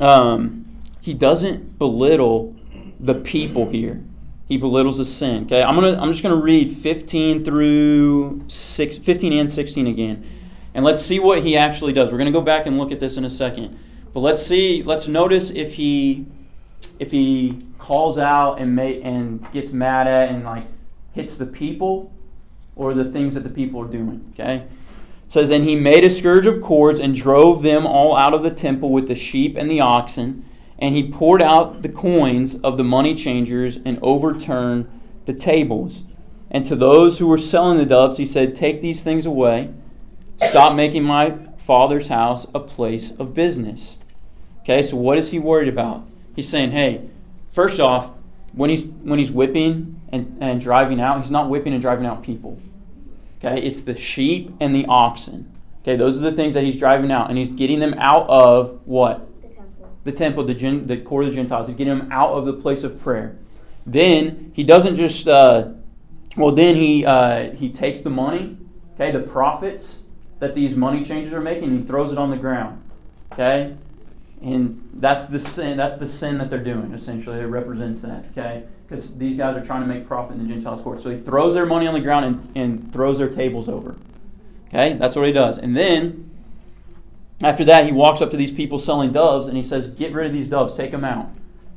um, 0.00 0.64
he 1.02 1.12
doesn't 1.12 1.78
belittle 1.78 2.56
the 2.98 3.14
people 3.14 3.68
here. 3.68 4.02
He 4.48 4.56
belittles 4.56 4.96
the 4.96 5.04
sin. 5.04 5.44
Okay, 5.44 5.62
I'm 5.62 5.74
gonna 5.74 6.00
I'm 6.00 6.10
just 6.10 6.22
gonna 6.22 6.36
read 6.36 6.74
15 6.74 7.44
through 7.44 8.44
6, 8.48 8.98
15 8.98 9.32
and 9.34 9.50
16 9.50 9.86
again, 9.86 10.24
and 10.72 10.84
let's 10.84 11.02
see 11.02 11.18
what 11.18 11.42
he 11.42 11.56
actually 11.56 11.92
does. 11.92 12.10
We're 12.10 12.18
gonna 12.18 12.30
go 12.30 12.42
back 12.42 12.64
and 12.64 12.78
look 12.78 12.92
at 12.92 13.00
this 13.00 13.18
in 13.18 13.24
a 13.26 13.30
second, 13.30 13.78
but 14.14 14.20
let's 14.20 14.44
see. 14.44 14.82
Let's 14.82 15.06
notice 15.06 15.50
if 15.50 15.74
he 15.74 16.26
if 16.98 17.10
he 17.10 17.62
calls 17.84 18.18
out 18.18 18.60
and 18.60 18.74
may, 18.74 19.00
and 19.02 19.50
gets 19.52 19.72
mad 19.72 20.06
at 20.06 20.30
and 20.30 20.44
like 20.44 20.66
hits 21.12 21.36
the 21.36 21.46
people 21.46 22.12
or 22.76 22.94
the 22.94 23.04
things 23.04 23.34
that 23.34 23.44
the 23.44 23.50
people 23.50 23.80
are 23.80 23.88
doing. 23.88 24.32
Okay, 24.32 24.56
it 24.56 25.32
says 25.32 25.50
and 25.50 25.64
he 25.64 25.76
made 25.76 26.04
a 26.04 26.10
scourge 26.10 26.46
of 26.46 26.62
cords 26.62 26.98
and 26.98 27.14
drove 27.14 27.62
them 27.62 27.86
all 27.86 28.16
out 28.16 28.34
of 28.34 28.42
the 28.42 28.50
temple 28.50 28.90
with 28.90 29.08
the 29.08 29.14
sheep 29.14 29.56
and 29.56 29.70
the 29.70 29.80
oxen 29.80 30.44
and 30.78 30.94
he 30.94 31.08
poured 31.08 31.40
out 31.40 31.82
the 31.82 31.88
coins 31.88 32.56
of 32.56 32.76
the 32.76 32.84
money 32.84 33.14
changers 33.14 33.78
and 33.84 33.98
overturned 34.02 34.88
the 35.26 35.32
tables. 35.32 36.02
And 36.50 36.64
to 36.66 36.76
those 36.76 37.18
who 37.18 37.26
were 37.26 37.38
selling 37.38 37.78
the 37.78 37.86
doves, 37.86 38.16
he 38.16 38.24
said, 38.24 38.54
Take 38.54 38.80
these 38.80 39.02
things 39.02 39.26
away. 39.26 39.72
Stop 40.36 40.74
making 40.74 41.04
my 41.04 41.38
father's 41.56 42.08
house 42.08 42.46
a 42.54 42.60
place 42.60 43.12
of 43.12 43.34
business. 43.34 43.98
Okay, 44.60 44.82
so 44.82 44.96
what 44.96 45.18
is 45.18 45.30
he 45.30 45.38
worried 45.38 45.68
about? 45.68 46.06
He's 46.34 46.48
saying, 46.48 46.72
Hey, 46.72 47.08
first 47.54 47.80
off, 47.80 48.10
when 48.52 48.68
he's 48.68 48.86
when 48.86 49.18
he's 49.18 49.30
whipping 49.30 50.00
and, 50.12 50.36
and 50.40 50.60
driving 50.60 51.00
out, 51.00 51.22
he's 51.22 51.30
not 51.30 51.48
whipping 51.48 51.72
and 51.72 51.80
driving 51.80 52.04
out 52.04 52.22
people. 52.22 52.60
Okay, 53.38 53.62
it's 53.62 53.82
the 53.82 53.96
sheep 53.96 54.52
and 54.60 54.74
the 54.74 54.84
oxen. 54.86 55.50
Okay, 55.82 55.96
those 55.96 56.18
are 56.18 56.20
the 56.20 56.32
things 56.32 56.52
that 56.54 56.62
he's 56.62 56.78
driving 56.78 57.10
out, 57.10 57.30
and 57.30 57.38
he's 57.38 57.50
getting 57.50 57.78
them 57.78 57.94
out 57.94 58.28
of 58.28 58.80
what? 58.84 59.28
the 60.04 60.12
temple, 60.12 60.44
the, 60.44 60.54
gen, 60.54 60.86
the 60.86 60.98
core 60.98 61.22
of 61.22 61.28
the 61.28 61.34
Gentiles. 61.34 61.66
He's 61.66 61.76
getting 61.76 61.98
them 61.98 62.12
out 62.12 62.30
of 62.30 62.44
the 62.44 62.52
place 62.52 62.84
of 62.84 63.00
prayer. 63.02 63.36
Then 63.86 64.52
he 64.54 64.62
doesn't 64.62 64.96
just, 64.96 65.26
uh, 65.26 65.70
well, 66.36 66.52
then 66.52 66.76
he, 66.76 67.04
uh, 67.04 67.52
he 67.52 67.70
takes 67.70 68.00
the 68.00 68.10
money, 68.10 68.58
okay, 68.94 69.10
the 69.10 69.20
profits 69.20 70.04
that 70.38 70.54
these 70.54 70.76
money 70.76 71.04
changers 71.04 71.32
are 71.32 71.40
making, 71.40 71.64
and 71.64 71.80
he 71.80 71.86
throws 71.86 72.12
it 72.12 72.18
on 72.18 72.30
the 72.30 72.36
ground, 72.36 72.82
okay? 73.32 73.76
And 74.44 74.90
that's 74.92 75.26
the 75.26 75.40
sin, 75.40 75.78
that's 75.78 75.96
the 75.96 76.06
sin 76.06 76.36
that 76.36 76.50
they're 76.50 76.62
doing, 76.62 76.92
essentially. 76.92 77.40
It 77.40 77.44
represents 77.44 78.02
that, 78.02 78.26
okay? 78.32 78.64
Because 78.86 79.16
these 79.16 79.38
guys 79.38 79.56
are 79.56 79.64
trying 79.64 79.80
to 79.80 79.86
make 79.86 80.06
profit 80.06 80.36
in 80.36 80.42
the 80.42 80.48
Gentiles' 80.48 80.82
court. 80.82 81.00
So 81.00 81.08
he 81.08 81.16
throws 81.16 81.54
their 81.54 81.64
money 81.64 81.86
on 81.86 81.94
the 81.94 82.00
ground 82.00 82.26
and, 82.26 82.52
and 82.54 82.92
throws 82.92 83.16
their 83.16 83.30
tables 83.30 83.70
over. 83.70 83.96
Okay? 84.68 84.92
That's 84.92 85.16
what 85.16 85.26
he 85.26 85.32
does. 85.32 85.56
And 85.56 85.74
then 85.74 86.30
after 87.42 87.64
that, 87.64 87.86
he 87.86 87.92
walks 87.92 88.20
up 88.20 88.30
to 88.32 88.36
these 88.36 88.52
people 88.52 88.78
selling 88.78 89.12
doves 89.12 89.48
and 89.48 89.56
he 89.56 89.62
says, 89.62 89.88
Get 89.88 90.12
rid 90.12 90.26
of 90.26 90.34
these 90.34 90.48
doves, 90.48 90.74
take 90.74 90.90
them 90.90 91.04
out. 91.04 91.30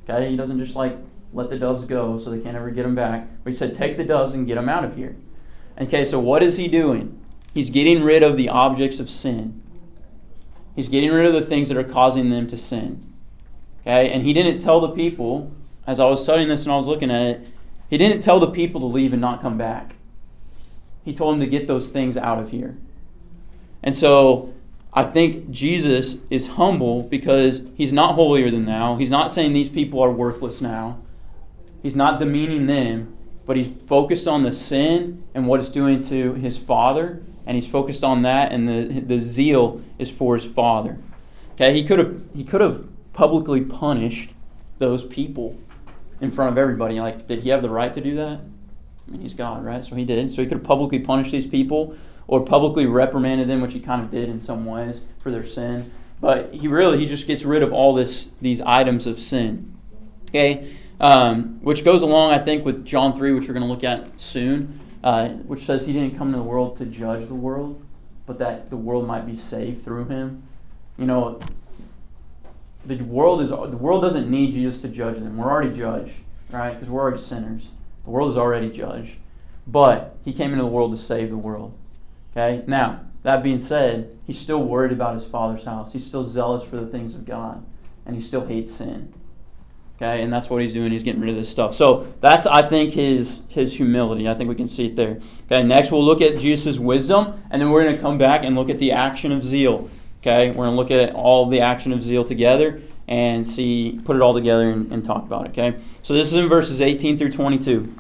Okay? 0.04 0.30
He 0.30 0.36
doesn't 0.36 0.60
just 0.60 0.76
like 0.76 0.98
let 1.32 1.50
the 1.50 1.58
doves 1.58 1.86
go 1.86 2.20
so 2.20 2.30
they 2.30 2.40
can't 2.40 2.58
ever 2.58 2.70
get 2.70 2.84
them 2.84 2.96
back. 2.96 3.30
But 3.46 3.54
he 3.54 3.58
said, 3.58 3.76
Take 3.76 3.96
the 3.96 4.04
doves 4.04 4.34
and 4.34 4.46
get 4.46 4.56
them 4.56 4.68
out 4.68 4.84
of 4.84 4.98
here. 4.98 5.16
Okay, 5.80 6.04
so 6.04 6.20
what 6.20 6.44
is 6.44 6.58
he 6.58 6.68
doing? 6.68 7.22
He's 7.54 7.70
getting 7.70 8.04
rid 8.04 8.24
of 8.24 8.36
the 8.36 8.50
objects 8.50 9.00
of 9.00 9.10
sin. 9.10 9.62
He's 10.78 10.90
getting 10.90 11.12
rid 11.12 11.26
of 11.26 11.34
the 11.34 11.42
things 11.42 11.70
that 11.70 11.78
are 11.78 11.84
causing 11.84 12.30
them 12.30 12.46
to 12.48 12.56
sin. 12.56 13.04
Okay, 13.82 14.12
and 14.12 14.22
he 14.22 14.32
didn't 14.32 14.60
tell 14.60 14.80
the 14.80 14.92
people, 14.92 15.52
as 15.88 16.00
I 16.00 16.06
was 16.06 16.22
studying 16.22 16.50
this 16.50 16.66
and 16.66 16.72
I 16.72 16.78
was 16.78 16.86
looking 16.86 17.10
at 17.10 17.24
it, 17.24 17.48
he 17.90 17.98
didn't 17.98 18.22
tell 18.22 18.40
the 18.40 18.52
people 18.52 18.80
to 18.82 18.86
leave 18.86 19.12
and 19.12 19.20
not 19.20 19.42
come 19.42 19.58
back. 19.58 19.96
He 21.04 21.16
told 21.16 21.34
them 21.34 21.40
to 21.40 21.48
get 21.48 21.66
those 21.66 21.90
things 21.90 22.16
out 22.16 22.38
of 22.38 22.52
here. 22.52 22.78
And 23.82 23.96
so 23.96 24.54
I 24.94 25.02
think 25.02 25.50
Jesus 25.50 26.18
is 26.30 26.50
humble 26.50 27.02
because 27.02 27.68
he's 27.76 27.92
not 27.92 28.14
holier 28.14 28.52
than 28.52 28.66
thou. 28.66 28.98
He's 28.98 29.10
not 29.10 29.32
saying 29.32 29.54
these 29.54 29.70
people 29.70 30.00
are 30.00 30.12
worthless 30.12 30.62
now. 30.62 31.00
He's 31.82 31.96
not 31.96 32.20
demeaning 32.20 32.68
them, 32.68 33.18
but 33.48 33.58
he's 33.58 33.72
focused 33.88 34.28
on 34.28 34.44
the 34.44 34.54
sin 34.54 35.24
and 35.34 35.48
what 35.48 35.60
it's 35.60 35.70
doing 35.70 36.04
to 36.10 36.36
his 36.36 36.60
father, 36.60 37.24
and 37.48 37.56
he's 37.56 37.66
focused 37.66 38.04
on 38.04 38.22
that, 38.24 38.52
and 38.52 38.68
the, 38.68 39.00
the 39.00 39.18
zeal 39.18 39.82
is 39.98 40.12
for 40.12 40.36
his 40.36 40.46
father. 40.46 40.98
Okay, 41.54 41.74
he 41.74 41.84
could 41.84 41.98
have 41.98 42.22
he 42.36 42.44
could 42.44 42.62
have 42.62 42.86
publicly 43.14 43.62
punished 43.62 44.32
those 44.78 45.04
people 45.04 45.58
in 46.22 46.30
front 46.30 46.52
of 46.52 46.58
everybody. 46.58 47.00
Like, 47.00 47.26
did 47.26 47.40
he 47.40 47.50
have 47.50 47.62
the 47.62 47.70
right 47.70 47.94
to 47.94 48.02
do 48.02 48.16
that? 48.16 48.42
I 49.08 49.12
mean, 49.12 49.22
he's 49.22 49.34
God, 49.34 49.64
right? 49.64 49.84
So 49.84 49.96
he 49.96 50.04
did. 50.04 50.32
So 50.32 50.42
he 50.42 50.48
could 50.48 50.58
have 50.58 50.68
publicly 50.68 51.00
punished 51.00 51.32
these 51.32 51.48
people 51.48 51.96
or 52.28 52.44
publicly 52.44 52.86
reprimanded 52.86 53.48
them, 53.48 53.62
which 53.62 53.74
he 53.74 53.80
kind 53.80 54.04
of 54.04 54.12
did 54.12 54.28
in 54.28 54.42
some 54.42 54.66
ways 54.66 55.06
for 55.20 55.32
their 55.32 55.46
sin. 55.46 55.90
But 56.20 56.54
he 56.54 56.68
really 56.68 56.98
he 56.98 57.06
just 57.06 57.28
gets 57.28 57.44
rid 57.44 57.64
of 57.64 57.72
all 57.72 57.96
this 57.96 58.32
these 58.42 58.60
items 58.62 59.08
of 59.08 59.22
sin. 59.22 59.74
Okay, 60.30 60.76
um, 61.00 61.60
which 61.62 61.86
goes 61.86 62.02
along 62.02 62.34
I 62.34 62.40
think 62.40 62.66
with 62.66 62.86
John 62.86 63.16
three, 63.16 63.32
which 63.32 63.48
we're 63.48 63.54
going 63.54 63.66
to 63.66 63.72
look 63.72 63.86
at 63.86 64.20
soon, 64.20 64.82
uh, 65.04 65.30
which 65.30 65.62
says 65.62 65.86
he 65.86 65.94
didn't 65.94 66.18
come 66.18 66.32
to 66.32 66.38
the 66.38 66.44
world 66.44 66.78
to 66.78 66.86
judge 66.86 67.28
the 67.28 67.36
world, 67.36 67.84
but 68.26 68.38
that 68.40 68.70
the 68.70 68.78
world 68.78 69.08
might 69.08 69.26
be 69.26 69.36
saved 69.36 69.82
through 69.82 70.06
him. 70.06 70.44
You 70.98 71.06
know, 71.06 71.40
the 72.86 73.02
world 73.04 73.42
is 73.42 73.50
the 73.50 73.56
world 73.56 74.02
doesn't 74.02 74.30
need 74.30 74.54
Jesus 74.54 74.82
to 74.82 74.88
judge 74.88 75.16
them. 75.16 75.38
We're 75.38 75.52
already 75.52 75.76
judged, 75.76 76.16
right? 76.52 76.74
Because 76.74 76.90
we're 76.90 77.02
already 77.02 77.22
sinners. 77.22 77.72
The 78.04 78.12
world 78.12 78.32
is 78.32 78.38
already 78.38 78.70
judged. 78.70 79.18
But 79.68 80.16
he 80.24 80.32
came 80.32 80.52
into 80.52 80.64
the 80.64 80.70
world 80.70 80.92
to 80.92 80.98
save 80.98 81.30
the 81.30 81.38
world. 81.38 81.78
Okay? 82.32 82.64
Now, 82.68 83.02
that 83.24 83.44
being 83.44 83.60
said, 83.60 84.18
he's 84.26 84.40
still 84.40 84.64
worried 84.64 84.94
about 84.94 85.14
his 85.14 85.26
father's 85.26 85.66
house. 85.66 85.92
He's 85.92 86.06
still 86.06 86.24
zealous 86.24 86.64
for 86.64 86.78
the 86.78 86.88
things 86.88 87.16
of 87.16 87.26
God. 87.26 87.66
And 88.06 88.16
he 88.16 88.22
still 88.22 88.46
hates 88.46 88.72
sin. 88.72 89.14
Okay? 89.98 90.22
And 90.24 90.32
that's 90.32 90.50
what 90.50 90.62
he's 90.62 90.74
doing. 90.74 90.92
He's 90.92 91.04
getting 91.04 91.22
rid 91.22 91.32
of 91.32 91.36
this 91.36 91.50
stuff. 91.50 91.76
So 91.76 92.08
that's, 92.22 92.48
I 92.48 92.68
think, 92.68 92.94
his, 92.94 93.44
his 93.50 93.74
humility. 93.74 94.30
I 94.30 94.34
think 94.36 94.48
we 94.48 94.56
can 94.56 94.68
see 94.68 94.86
it 94.86 94.96
there. 94.96 95.20
Okay, 95.46 95.64
next 95.64 95.92
we'll 95.92 96.06
look 96.06 96.22
at 96.22 96.38
Jesus' 96.38 96.78
wisdom, 96.78 97.44
and 97.50 97.62
then 97.62 97.72
we're 97.72 97.84
going 97.84 97.96
to 97.96 98.02
come 98.02 98.18
back 98.18 98.44
and 98.44 98.56
look 98.56 98.70
at 98.70 98.80
the 98.80 98.92
action 98.92 99.32
of 99.32 99.44
zeal. 99.44 99.90
Okay? 100.22 100.50
We're 100.50 100.66
going 100.66 100.72
to 100.72 100.76
look 100.76 100.92
at 100.92 101.14
all 101.14 101.48
the 101.48 101.62
action 101.62 101.92
of 101.92 102.04
zeal 102.04 102.24
together 102.24 102.82
and 103.08 103.48
see, 103.48 104.00
put 104.06 104.16
it 104.16 104.22
all 104.22 104.34
together 104.34 104.70
and, 104.70 104.92
and 104.92 105.04
talk 105.04 105.24
about 105.24 105.46
it. 105.46 105.50
Okay? 105.58 105.80
So 106.02 106.14
this 106.14 106.28
is 106.28 106.38
in 106.38 106.48
verses 106.48 106.82
18 106.82 107.18
through 107.18 107.32
22. 107.32 107.94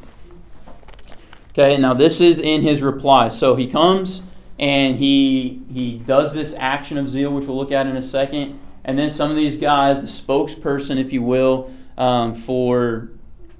Okay, 1.59 1.75
now 1.77 1.95
this 1.95 2.21
is 2.21 2.39
in 2.39 2.61
his 2.61 2.83
reply. 2.83 3.29
So 3.29 3.55
he 3.55 3.65
comes 3.65 4.21
and 4.59 4.97
he 4.97 5.63
he 5.73 5.97
does 5.97 6.35
this 6.35 6.55
action 6.55 6.99
of 6.99 7.09
zeal, 7.09 7.31
which 7.31 7.45
we'll 7.45 7.57
look 7.57 7.71
at 7.71 7.87
in 7.87 7.97
a 7.97 8.03
second. 8.03 8.59
And 8.83 8.97
then 8.97 9.09
some 9.09 9.31
of 9.31 9.35
these 9.35 9.59
guys, 9.59 9.99
the 9.99 10.03
spokesperson, 10.03 10.97
if 10.97 11.11
you 11.11 11.23
will, 11.23 11.71
um, 11.97 12.35
for 12.35 13.09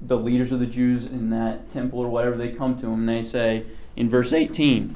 the 0.02 0.18
leaders 0.18 0.52
of 0.52 0.60
the 0.60 0.66
Jews 0.66 1.06
in 1.06 1.30
that 1.32 1.70
temple 1.70 2.00
or 2.00 2.08
whatever, 2.08 2.38
they 2.38 2.50
come 2.50 2.76
to 2.78 2.88
him 2.88 3.00
and 3.00 3.10
they 3.10 3.24
say 3.24 3.66
in 3.96 4.10
verse 4.10 4.34
18, 4.34 4.96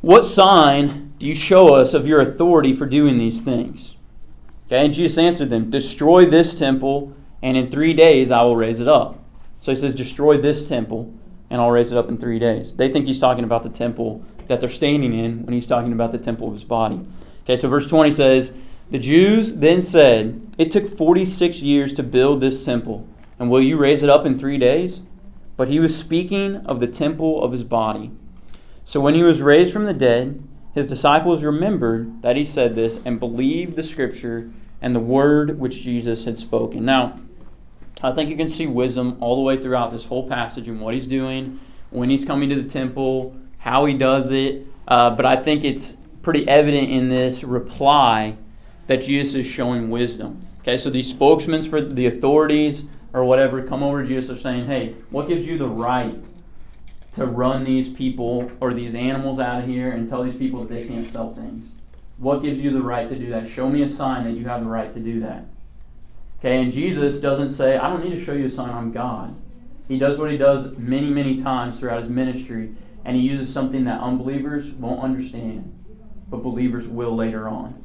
What 0.00 0.24
sign 0.24 1.12
do 1.18 1.26
you 1.26 1.34
show 1.34 1.74
us 1.74 1.94
of 1.94 2.06
your 2.06 2.20
authority 2.20 2.72
for 2.72 2.86
doing 2.86 3.18
these 3.18 3.40
things? 3.40 3.96
Okay, 4.66 4.84
and 4.84 4.94
Jesus 4.94 5.18
answered 5.18 5.50
them, 5.50 5.70
Destroy 5.70 6.24
this 6.24 6.58
temple, 6.58 7.14
and 7.42 7.56
in 7.56 7.70
three 7.70 7.92
days 7.92 8.30
I 8.30 8.42
will 8.42 8.56
raise 8.56 8.80
it 8.80 8.88
up. 8.88 9.22
So 9.60 9.72
he 9.72 9.76
says, 9.76 9.94
Destroy 9.94 10.36
this 10.36 10.68
temple 10.68 11.14
and 11.50 11.60
I'll 11.60 11.70
raise 11.70 11.92
it 11.92 11.98
up 11.98 12.08
in 12.08 12.18
three 12.18 12.38
days. 12.38 12.74
They 12.74 12.88
think 12.88 13.06
he's 13.06 13.20
talking 13.20 13.44
about 13.44 13.62
the 13.62 13.68
temple 13.68 14.24
that 14.48 14.60
they're 14.60 14.68
standing 14.68 15.14
in 15.14 15.44
when 15.44 15.54
he's 15.54 15.66
talking 15.66 15.92
about 15.92 16.12
the 16.12 16.18
temple 16.18 16.48
of 16.48 16.52
his 16.52 16.64
body. 16.64 17.00
Okay, 17.44 17.56
so 17.56 17.68
verse 17.68 17.86
20 17.86 18.10
says, 18.10 18.56
The 18.90 18.98
Jews 18.98 19.54
then 19.54 19.80
said, 19.80 20.54
It 20.58 20.70
took 20.70 20.86
46 20.86 21.62
years 21.62 21.92
to 21.94 22.02
build 22.02 22.40
this 22.40 22.64
temple, 22.64 23.08
and 23.38 23.50
will 23.50 23.62
you 23.62 23.76
raise 23.76 24.02
it 24.02 24.10
up 24.10 24.26
in 24.26 24.38
three 24.38 24.58
days? 24.58 25.00
But 25.56 25.68
he 25.68 25.80
was 25.80 25.98
speaking 25.98 26.56
of 26.66 26.80
the 26.80 26.86
temple 26.86 27.42
of 27.42 27.52
his 27.52 27.64
body. 27.64 28.10
So 28.84 29.00
when 29.00 29.14
he 29.14 29.22
was 29.22 29.40
raised 29.40 29.72
from 29.72 29.84
the 29.84 29.94
dead, 29.94 30.42
his 30.74 30.86
disciples 30.86 31.42
remembered 31.42 32.20
that 32.22 32.36
he 32.36 32.44
said 32.44 32.74
this 32.74 33.00
and 33.04 33.18
believed 33.18 33.76
the 33.76 33.82
scripture 33.82 34.50
and 34.82 34.94
the 34.94 35.00
word 35.00 35.58
which 35.58 35.82
Jesus 35.82 36.24
had 36.24 36.38
spoken. 36.38 36.84
Now, 36.84 37.20
I 38.02 38.10
think 38.10 38.28
you 38.28 38.36
can 38.36 38.48
see 38.48 38.66
wisdom 38.66 39.16
all 39.20 39.36
the 39.36 39.42
way 39.42 39.56
throughout 39.56 39.92
this 39.92 40.06
whole 40.06 40.28
passage 40.28 40.68
and 40.68 40.80
what 40.80 40.92
he's 40.92 41.06
doing, 41.06 41.58
when 41.90 42.10
he's 42.10 42.24
coming 42.24 42.50
to 42.50 42.60
the 42.60 42.68
temple, 42.68 43.34
how 43.58 43.86
he 43.86 43.94
does 43.94 44.30
it. 44.30 44.66
Uh, 44.86 45.10
but 45.10 45.24
I 45.24 45.36
think 45.36 45.64
it's 45.64 45.92
pretty 46.20 46.46
evident 46.46 46.90
in 46.90 47.08
this 47.08 47.44
reply 47.44 48.36
that 48.86 49.02
Jesus 49.02 49.34
is 49.34 49.46
showing 49.46 49.90
wisdom. 49.90 50.46
Okay, 50.60 50.76
so 50.76 50.90
these 50.90 51.10
spokesmen 51.10 51.62
for 51.62 51.80
the 51.80 52.06
authorities 52.06 52.88
or 53.12 53.24
whatever 53.24 53.62
come 53.62 53.82
over 53.82 54.02
to 54.02 54.08
Jesus 54.08 54.38
are 54.38 54.40
saying, 54.40 54.66
hey, 54.66 54.94
what 55.10 55.28
gives 55.28 55.46
you 55.46 55.58
the 55.58 55.68
right 55.68 56.16
to 57.14 57.26
run 57.26 57.64
these 57.64 57.92
people 57.92 58.50
or 58.60 58.74
these 58.74 58.94
animals 58.94 59.38
out 59.38 59.62
of 59.62 59.68
here 59.68 59.90
and 59.90 60.08
tell 60.08 60.24
these 60.24 60.36
people 60.36 60.64
that 60.64 60.74
they 60.74 60.86
can't 60.86 61.06
sell 61.06 61.34
things? 61.34 61.72
What 62.16 62.42
gives 62.42 62.60
you 62.60 62.70
the 62.70 62.82
right 62.82 63.08
to 63.08 63.16
do 63.16 63.28
that? 63.30 63.48
Show 63.48 63.68
me 63.68 63.82
a 63.82 63.88
sign 63.88 64.24
that 64.24 64.32
you 64.32 64.46
have 64.46 64.62
the 64.62 64.70
right 64.70 64.90
to 64.92 65.00
do 65.00 65.20
that. 65.20 65.44
Okay, 66.38 66.62
and 66.62 66.72
Jesus 66.72 67.20
doesn't 67.20 67.50
say, 67.50 67.76
I 67.76 67.88
don't 67.88 68.04
need 68.04 68.16
to 68.16 68.24
show 68.24 68.32
you 68.32 68.46
a 68.46 68.50
sign 68.50 68.70
I'm 68.70 68.92
God. 68.92 69.36
He 69.86 69.98
does 69.98 70.18
what 70.18 70.30
he 70.30 70.38
does 70.38 70.78
many, 70.78 71.10
many 71.10 71.36
times 71.36 71.78
throughout 71.78 71.98
his 71.98 72.08
ministry, 72.08 72.74
and 73.04 73.16
he 73.16 73.22
uses 73.22 73.52
something 73.52 73.84
that 73.84 74.00
unbelievers 74.00 74.72
won't 74.72 75.02
understand, 75.02 75.84
but 76.28 76.42
believers 76.42 76.88
will 76.88 77.14
later 77.14 77.48
on. 77.48 77.83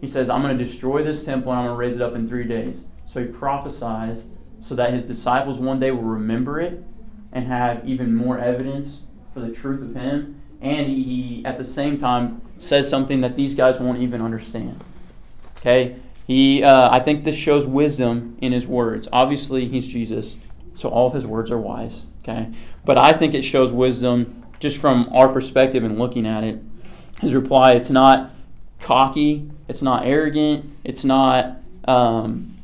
He 0.00 0.06
says, 0.06 0.30
I'm 0.30 0.42
going 0.42 0.56
to 0.56 0.64
destroy 0.64 1.02
this 1.02 1.24
temple 1.24 1.52
and 1.52 1.60
I'm 1.60 1.66
going 1.66 1.76
to 1.76 1.80
raise 1.80 1.96
it 1.96 2.02
up 2.02 2.14
in 2.14 2.28
three 2.28 2.44
days. 2.44 2.86
So 3.04 3.20
he 3.20 3.26
prophesies 3.26 4.28
so 4.60 4.74
that 4.74 4.92
his 4.92 5.04
disciples 5.04 5.58
one 5.58 5.78
day 5.78 5.90
will 5.90 6.02
remember 6.02 6.60
it 6.60 6.84
and 7.32 7.46
have 7.46 7.86
even 7.86 8.14
more 8.14 8.38
evidence 8.38 9.04
for 9.32 9.40
the 9.40 9.52
truth 9.52 9.82
of 9.82 9.94
him. 9.94 10.40
And 10.60 10.86
he, 10.86 11.02
he 11.02 11.44
at 11.44 11.56
the 11.58 11.64
same 11.64 11.98
time, 11.98 12.42
says 12.58 12.88
something 12.88 13.20
that 13.20 13.36
these 13.36 13.54
guys 13.54 13.78
won't 13.78 13.98
even 13.98 14.20
understand. 14.20 14.82
Okay? 15.58 15.96
He, 16.26 16.62
uh, 16.62 16.90
I 16.90 17.00
think 17.00 17.24
this 17.24 17.36
shows 17.36 17.64
wisdom 17.64 18.36
in 18.40 18.52
his 18.52 18.66
words. 18.66 19.08
Obviously, 19.12 19.66
he's 19.66 19.86
Jesus, 19.86 20.36
so 20.74 20.88
all 20.88 21.06
of 21.06 21.14
his 21.14 21.26
words 21.26 21.50
are 21.50 21.58
wise. 21.58 22.06
Okay? 22.22 22.50
But 22.84 22.98
I 22.98 23.12
think 23.12 23.34
it 23.34 23.42
shows 23.42 23.72
wisdom 23.72 24.44
just 24.60 24.76
from 24.78 25.08
our 25.12 25.28
perspective 25.28 25.84
and 25.84 25.98
looking 25.98 26.26
at 26.26 26.44
it. 26.44 26.60
His 27.20 27.34
reply, 27.34 27.72
it's 27.72 27.90
not 27.90 28.30
cocky, 28.80 29.50
it's 29.68 29.82
not 29.82 30.06
arrogant, 30.06 30.64
it's 30.84 31.04
not, 31.04 31.58
um, 31.86 32.56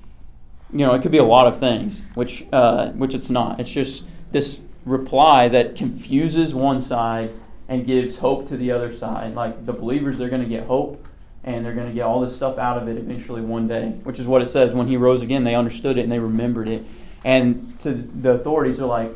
you 0.73 0.85
know, 0.85 0.95
it 0.95 1.03
could 1.03 1.13
be 1.13 1.19
a 1.19 1.25
lot 1.25 1.47
of 1.47 1.61
things, 1.61 2.03
which, 2.15 2.47
uh, 2.53 2.91
which 2.93 3.15
it's 3.15 3.31
not. 3.31 3.61
It's 3.61 3.71
just 3.71 4.05
this 4.33 4.61
reply 4.85 5.49
that 5.49 5.77
confuses 5.77 6.55
one 6.55 6.81
side 6.81 7.31
and 7.69 7.85
gives 7.85 8.19
hope 8.19 8.49
to 8.49 8.57
the 8.57 8.71
other 8.71 8.93
side. 8.93 9.35
Like 9.35 9.67
the 9.67 9.73
believers, 9.73 10.19
they're 10.19 10.29
going 10.29 10.43
to 10.43 10.49
get 10.49 10.67
hope 10.67 11.07
and 11.45 11.65
they're 11.65 11.75
going 11.75 11.87
to 11.87 11.93
get 11.93 12.03
all 12.03 12.21
this 12.21 12.35
stuff 12.35 12.59
out 12.59 12.79
of 12.79 12.89
it 12.89 12.97
eventually 12.97 13.43
one 13.43 13.69
day, 13.69 13.91
which 14.03 14.19
is 14.19 14.27
what 14.27 14.43
it 14.43 14.47
says. 14.47 14.73
When 14.73 14.89
he 14.89 14.97
rose 14.97 15.23
again, 15.23 15.45
they 15.45 15.55
understood 15.55 15.99
it 15.99 16.03
and 16.03 16.13
they 16.13 16.19
remembered 16.19 16.69
it. 16.69 16.85
And 17.23 17.79
to 17.81 17.93
the 17.93 18.33
authorities, 18.33 18.79
they're 18.79 18.87
like, 18.87 19.13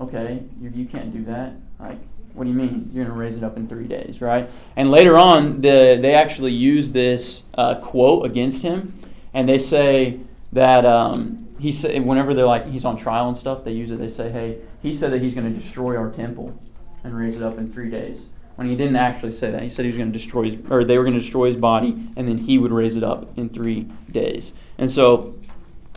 okay, 0.00 0.42
you, 0.60 0.70
you 0.74 0.86
can't 0.86 1.12
do 1.12 1.24
that. 1.24 1.52
Like, 1.78 1.98
what 2.36 2.44
do 2.44 2.50
you 2.50 2.56
mean? 2.56 2.90
You're 2.92 3.04
going 3.04 3.16
to 3.16 3.20
raise 3.20 3.36
it 3.38 3.42
up 3.42 3.56
in 3.56 3.66
three 3.66 3.86
days, 3.86 4.20
right? 4.20 4.50
And 4.76 4.90
later 4.90 5.16
on, 5.16 5.62
the, 5.62 5.98
they 6.00 6.14
actually 6.14 6.52
use 6.52 6.90
this 6.90 7.44
uh, 7.54 7.76
quote 7.76 8.26
against 8.26 8.62
him, 8.62 8.98
and 9.32 9.48
they 9.48 9.58
say 9.58 10.20
that 10.52 10.84
um, 10.84 11.48
he 11.58 11.72
said 11.72 12.04
whenever 12.04 12.34
they're 12.34 12.46
like 12.46 12.66
he's 12.66 12.84
on 12.84 12.96
trial 12.96 13.28
and 13.28 13.36
stuff, 13.36 13.64
they 13.64 13.72
use 13.72 13.90
it. 13.90 13.98
They 13.98 14.10
say, 14.10 14.30
"Hey, 14.30 14.58
he 14.82 14.94
said 14.94 15.12
that 15.12 15.22
he's 15.22 15.34
going 15.34 15.52
to 15.52 15.58
destroy 15.58 15.96
our 15.96 16.10
temple 16.10 16.58
and 17.02 17.16
raise 17.16 17.36
it 17.36 17.42
up 17.42 17.58
in 17.58 17.70
three 17.70 17.90
days." 17.90 18.28
When 18.56 18.68
he 18.68 18.76
didn't 18.76 18.96
actually 18.96 19.32
say 19.32 19.50
that, 19.50 19.62
he 19.62 19.68
said 19.68 19.84
he 19.84 19.88
was 19.88 19.98
going 19.98 20.10
to 20.12 20.18
destroy 20.18 20.50
his, 20.50 20.56
or 20.70 20.82
they 20.82 20.96
were 20.96 21.04
going 21.04 21.14
to 21.14 21.20
destroy 21.20 21.46
his 21.46 21.56
body, 21.56 22.10
and 22.16 22.26
then 22.28 22.38
he 22.38 22.56
would 22.58 22.72
raise 22.72 22.96
it 22.96 23.02
up 23.02 23.36
in 23.36 23.50
three 23.50 23.82
days. 24.10 24.54
And 24.78 24.90
so, 24.90 25.34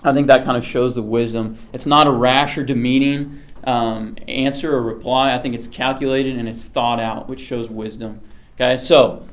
I 0.03 0.13
think 0.13 0.27
that 0.27 0.43
kind 0.43 0.57
of 0.57 0.65
shows 0.65 0.95
the 0.95 1.01
wisdom. 1.01 1.57
It's 1.71 1.85
not 1.85 2.07
a 2.07 2.11
rash 2.11 2.57
or 2.57 2.63
demeaning 2.63 3.41
um, 3.63 4.17
answer 4.27 4.75
or 4.75 4.81
reply. 4.81 5.33
I 5.33 5.39
think 5.39 5.55
it's 5.55 5.67
calculated 5.67 6.37
and 6.37 6.47
it's 6.47 6.65
thought 6.65 6.99
out, 6.99 7.27
which 7.29 7.39
shows 7.39 7.69
wisdom. 7.69 8.21
Okay, 8.55 8.77
so 8.77 9.25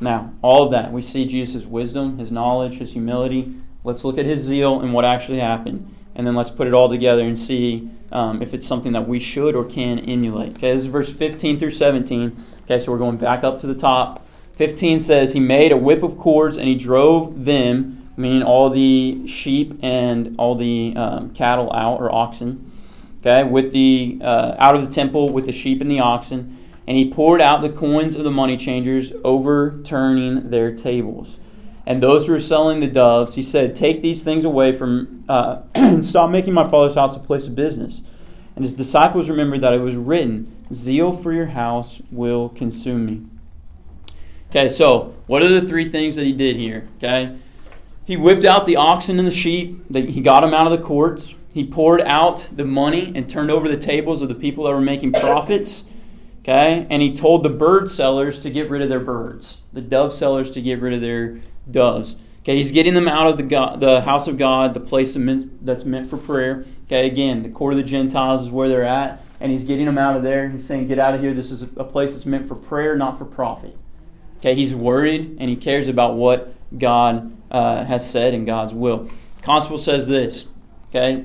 now 0.00 0.32
all 0.42 0.64
of 0.64 0.72
that 0.72 0.92
we 0.92 1.02
see 1.02 1.24
Jesus' 1.24 1.64
wisdom, 1.64 2.18
his 2.18 2.30
knowledge, 2.30 2.78
his 2.78 2.92
humility. 2.92 3.54
Let's 3.84 4.04
look 4.04 4.18
at 4.18 4.26
his 4.26 4.40
zeal 4.40 4.80
and 4.80 4.92
what 4.92 5.04
actually 5.04 5.38
happened, 5.38 5.94
and 6.14 6.26
then 6.26 6.34
let's 6.34 6.50
put 6.50 6.66
it 6.66 6.74
all 6.74 6.88
together 6.88 7.22
and 7.22 7.38
see 7.38 7.88
um, 8.12 8.42
if 8.42 8.54
it's 8.54 8.66
something 8.66 8.92
that 8.92 9.08
we 9.08 9.18
should 9.18 9.54
or 9.54 9.64
can 9.64 9.98
emulate. 9.98 10.58
Okay, 10.58 10.72
this 10.72 10.82
is 10.82 10.88
verse 10.88 11.12
15 11.12 11.58
through 11.58 11.70
17. 11.70 12.44
Okay, 12.64 12.80
so 12.80 12.90
we're 12.92 12.98
going 12.98 13.16
back 13.16 13.44
up 13.44 13.60
to 13.60 13.66
the 13.66 13.74
top. 13.74 14.26
15 14.56 15.00
says, 15.00 15.32
He 15.34 15.40
made 15.40 15.70
a 15.70 15.76
whip 15.76 16.02
of 16.02 16.16
cords 16.16 16.56
and 16.56 16.66
he 16.66 16.74
drove 16.74 17.44
them, 17.44 18.10
meaning 18.16 18.42
all 18.42 18.70
the 18.70 19.26
sheep 19.26 19.78
and 19.82 20.34
all 20.38 20.54
the 20.54 20.94
um, 20.96 21.30
cattle 21.30 21.72
out, 21.72 22.00
or 22.00 22.12
oxen, 22.12 22.65
okay, 23.26 23.48
with 23.48 23.72
the 23.72 24.18
uh, 24.22 24.54
out 24.58 24.74
of 24.74 24.86
the 24.86 24.90
temple 24.90 25.32
with 25.32 25.46
the 25.46 25.52
sheep 25.52 25.80
and 25.80 25.90
the 25.90 26.00
oxen. 26.00 26.58
And 26.86 26.96
he 26.96 27.10
poured 27.10 27.40
out 27.40 27.62
the 27.62 27.68
coins 27.68 28.14
of 28.14 28.22
the 28.22 28.30
money 28.30 28.56
changers, 28.56 29.12
overturning 29.24 30.50
their 30.50 30.72
tables. 30.72 31.40
And 31.84 32.02
those 32.02 32.26
who 32.26 32.32
were 32.32 32.40
selling 32.40 32.78
the 32.80 32.86
doves, 32.86 33.34
he 33.34 33.42
said, 33.42 33.74
Take 33.74 34.02
these 34.02 34.22
things 34.22 34.44
away 34.44 34.72
from, 34.72 35.24
uh, 35.28 35.62
and 35.74 36.04
stop 36.06 36.30
making 36.30 36.54
my 36.54 36.68
father's 36.68 36.94
house 36.94 37.16
a 37.16 37.20
place 37.20 37.46
of 37.46 37.56
business. 37.56 38.02
And 38.54 38.64
his 38.64 38.72
disciples 38.72 39.28
remembered 39.28 39.60
that 39.62 39.72
it 39.72 39.80
was 39.80 39.96
written, 39.96 40.64
Zeal 40.72 41.12
for 41.12 41.32
your 41.32 41.46
house 41.46 42.00
will 42.10 42.48
consume 42.50 43.06
me. 43.06 43.26
Okay, 44.50 44.68
so 44.68 45.14
what 45.26 45.42
are 45.42 45.48
the 45.48 45.66
three 45.66 45.90
things 45.90 46.16
that 46.16 46.24
he 46.24 46.32
did 46.32 46.56
here? 46.56 46.88
Okay, 46.98 47.36
he 48.04 48.16
whipped 48.16 48.44
out 48.44 48.66
the 48.66 48.76
oxen 48.76 49.18
and 49.18 49.26
the 49.26 49.32
sheep, 49.32 49.84
he 49.92 50.20
got 50.20 50.40
them 50.40 50.54
out 50.54 50.70
of 50.70 50.78
the 50.78 50.84
courts. 50.84 51.34
He 51.56 51.64
poured 51.64 52.02
out 52.02 52.48
the 52.52 52.66
money 52.66 53.10
and 53.14 53.30
turned 53.30 53.50
over 53.50 53.66
the 53.66 53.78
tables 53.78 54.20
of 54.20 54.28
the 54.28 54.34
people 54.34 54.64
that 54.64 54.72
were 54.72 54.80
making 54.82 55.12
profits. 55.12 55.86
Okay, 56.40 56.86
and 56.90 57.00
he 57.00 57.16
told 57.16 57.42
the 57.42 57.48
bird 57.48 57.90
sellers 57.90 58.40
to 58.40 58.50
get 58.50 58.68
rid 58.68 58.82
of 58.82 58.90
their 58.90 59.00
birds, 59.00 59.62
the 59.72 59.80
dove 59.80 60.12
sellers 60.12 60.50
to 60.50 60.60
get 60.60 60.82
rid 60.82 60.92
of 60.92 61.00
their 61.00 61.40
doves. 61.70 62.16
Okay, 62.40 62.58
he's 62.58 62.72
getting 62.72 62.92
them 62.92 63.08
out 63.08 63.26
of 63.26 63.38
the 63.38 63.42
God, 63.42 63.80
the 63.80 64.02
house 64.02 64.28
of 64.28 64.36
God, 64.36 64.74
the 64.74 64.80
place 64.80 65.14
that's 65.14 65.84
meant 65.86 66.10
for 66.10 66.18
prayer. 66.18 66.66
Okay, 66.84 67.06
again, 67.06 67.42
the 67.42 67.48
court 67.48 67.72
of 67.72 67.78
the 67.78 67.84
Gentiles 67.84 68.42
is 68.42 68.50
where 68.50 68.68
they're 68.68 68.84
at, 68.84 69.24
and 69.40 69.50
he's 69.50 69.64
getting 69.64 69.86
them 69.86 69.96
out 69.96 70.14
of 70.14 70.22
there. 70.22 70.50
He's 70.50 70.66
saying, 70.66 70.88
"Get 70.88 70.98
out 70.98 71.14
of 71.14 71.22
here. 71.22 71.32
This 71.32 71.50
is 71.50 71.62
a 71.78 71.84
place 71.84 72.12
that's 72.12 72.26
meant 72.26 72.48
for 72.48 72.54
prayer, 72.54 72.96
not 72.96 73.16
for 73.16 73.24
profit." 73.24 73.78
Okay, 74.40 74.54
he's 74.54 74.74
worried 74.74 75.38
and 75.40 75.48
he 75.48 75.56
cares 75.56 75.88
about 75.88 76.16
what 76.16 76.54
God 76.76 77.34
uh, 77.50 77.86
has 77.86 78.08
said 78.08 78.34
and 78.34 78.44
God's 78.44 78.74
will. 78.74 79.10
Constable 79.40 79.78
says 79.78 80.06
this. 80.06 80.48
Okay, 80.90 81.24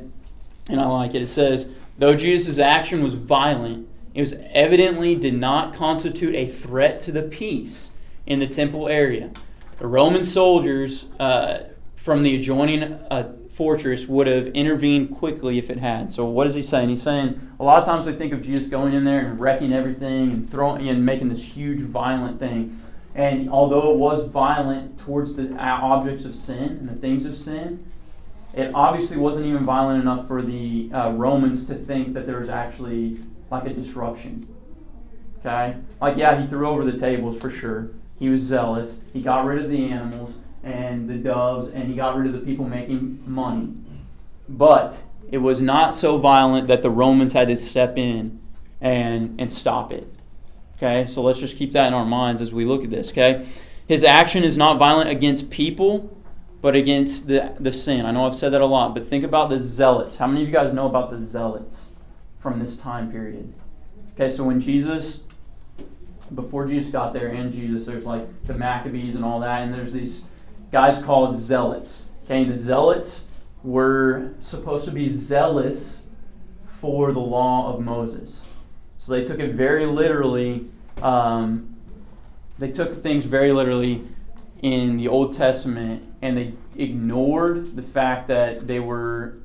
and 0.69 0.79
I 0.79 0.87
like 0.87 1.13
it. 1.13 1.21
It 1.21 1.27
says, 1.27 1.67
"Though 1.97 2.15
Jesus' 2.15 2.59
action 2.59 3.03
was 3.03 3.13
violent, 3.13 3.87
it 4.13 4.21
was 4.21 4.35
evidently 4.51 5.15
did 5.15 5.35
not 5.35 5.73
constitute 5.73 6.35
a 6.35 6.47
threat 6.47 6.99
to 7.01 7.11
the 7.11 7.23
peace 7.23 7.91
in 8.25 8.39
the 8.39 8.47
temple 8.47 8.87
area." 8.87 9.31
The 9.79 9.87
Roman 9.87 10.23
soldiers 10.23 11.07
uh, 11.19 11.63
from 11.95 12.23
the 12.23 12.35
adjoining 12.35 12.83
uh, 12.83 13.33
fortress 13.49 14.07
would 14.07 14.27
have 14.27 14.47
intervened 14.47 15.11
quickly 15.11 15.57
if 15.57 15.69
it 15.69 15.77
had. 15.77 16.11
So 16.13 16.25
what 16.25 16.47
is 16.47 16.55
he 16.55 16.61
saying? 16.63 16.89
He's 16.89 17.01
saying 17.01 17.39
a 17.59 17.63
lot 17.63 17.79
of 17.79 17.85
times 17.85 18.07
we 18.07 18.13
think 18.13 18.33
of 18.33 18.41
Jesus 18.41 18.67
going 18.67 18.93
in 18.93 19.03
there 19.03 19.19
and 19.19 19.39
wrecking 19.39 19.73
everything 19.73 20.31
and 20.31 20.49
throwing 20.49 20.87
and 20.87 21.05
making 21.05 21.29
this 21.29 21.43
huge 21.43 21.81
violent 21.81 22.39
thing. 22.39 22.79
And 23.13 23.49
although 23.49 23.91
it 23.91 23.97
was 23.97 24.25
violent 24.25 24.97
towards 24.97 25.35
the 25.35 25.53
objects 25.57 26.23
of 26.23 26.33
sin 26.33 26.63
and 26.63 26.89
the 26.89 26.95
things 26.95 27.25
of 27.25 27.35
sin, 27.35 27.85
it 28.53 28.71
obviously 28.73 29.17
wasn't 29.17 29.45
even 29.47 29.65
violent 29.65 30.01
enough 30.01 30.27
for 30.27 30.41
the 30.41 30.91
uh, 30.91 31.11
Romans 31.11 31.65
to 31.67 31.75
think 31.75 32.13
that 32.13 32.27
there 32.27 32.39
was 32.39 32.49
actually 32.49 33.19
like 33.49 33.65
a 33.65 33.73
disruption. 33.73 34.47
Okay? 35.39 35.77
Like, 35.99 36.17
yeah, 36.17 36.39
he 36.39 36.47
threw 36.47 36.67
over 36.67 36.83
the 36.83 36.97
tables 36.97 37.39
for 37.39 37.49
sure. 37.49 37.91
He 38.19 38.29
was 38.29 38.41
zealous. 38.41 39.01
He 39.13 39.21
got 39.21 39.45
rid 39.45 39.63
of 39.63 39.69
the 39.69 39.89
animals 39.89 40.37
and 40.63 41.09
the 41.09 41.15
doves, 41.15 41.69
and 41.69 41.89
he 41.89 41.95
got 41.95 42.15
rid 42.15 42.27
of 42.27 42.33
the 42.33 42.39
people 42.39 42.67
making 42.67 43.23
money. 43.25 43.73
But 44.47 45.01
it 45.31 45.39
was 45.39 45.61
not 45.61 45.95
so 45.95 46.17
violent 46.17 46.67
that 46.67 46.83
the 46.83 46.91
Romans 46.91 47.33
had 47.33 47.47
to 47.47 47.57
step 47.57 47.97
in 47.97 48.39
and, 48.79 49.39
and 49.39 49.51
stop 49.51 49.91
it. 49.91 50.07
Okay, 50.77 51.07
so 51.07 51.21
let's 51.21 51.39
just 51.39 51.57
keep 51.57 51.71
that 51.73 51.87
in 51.87 51.93
our 51.93 52.05
minds 52.05 52.41
as 52.41 52.51
we 52.51 52.65
look 52.65 52.83
at 52.83 52.89
this. 52.89 53.11
Okay, 53.11 53.47
his 53.87 54.03
action 54.03 54.43
is 54.43 54.57
not 54.57 54.77
violent 54.77 55.09
against 55.09 55.49
people, 55.49 56.15
but 56.61 56.75
against 56.75 57.27
the, 57.27 57.55
the 57.59 57.73
sin. 57.73 58.05
I 58.05 58.11
know 58.11 58.27
I've 58.27 58.35
said 58.35 58.53
that 58.53 58.61
a 58.61 58.65
lot, 58.65 58.93
but 58.93 59.07
think 59.07 59.23
about 59.23 59.49
the 59.49 59.59
zealots. 59.59 60.17
How 60.17 60.27
many 60.27 60.43
of 60.43 60.47
you 60.47 60.53
guys 60.53 60.73
know 60.73 60.87
about 60.87 61.09
the 61.09 61.21
zealots 61.21 61.91
from 62.41 62.59
this 62.59 62.75
time 62.75 63.11
period. 63.11 63.53
Okay, 64.13 64.29
so 64.29 64.43
when 64.43 64.59
Jesus, 64.59 65.21
before 66.33 66.65
Jesus 66.65 66.91
got 66.91 67.13
there 67.13 67.27
and 67.27 67.51
Jesus, 67.51 67.85
there's 67.85 68.03
like 68.03 68.47
the 68.47 68.53
Maccabees 68.55 69.15
and 69.15 69.23
all 69.23 69.39
that, 69.39 69.61
and 69.61 69.73
there's 69.73 69.93
these 69.93 70.23
guys 70.71 71.01
called 71.01 71.37
zealots. 71.37 72.07
Okay, 72.25 72.43
the 72.43 72.57
zealots 72.57 73.27
were 73.63 74.33
supposed 74.39 74.85
to 74.85 74.91
be 74.91 75.07
zealous 75.09 76.05
for 76.65 77.11
the 77.11 77.19
law 77.19 77.71
of 77.71 77.79
Moses. 77.79 78.43
So 78.97 79.13
they 79.13 79.23
took 79.23 79.39
it 79.39 79.53
very 79.53 79.85
literally. 79.85 80.67
Um, 81.01 81.75
they 82.57 82.71
took 82.71 83.03
things 83.03 83.25
very 83.25 83.51
literally 83.51 84.03
in 84.61 84.97
the 84.97 85.07
Old 85.07 85.35
Testament, 85.35 86.03
and 86.21 86.37
they 86.37 86.53
ignored 86.75 87.75
the 87.75 87.81
fact 87.81 88.27
that 88.27 88.67
they 88.67 88.79
were 88.79 89.37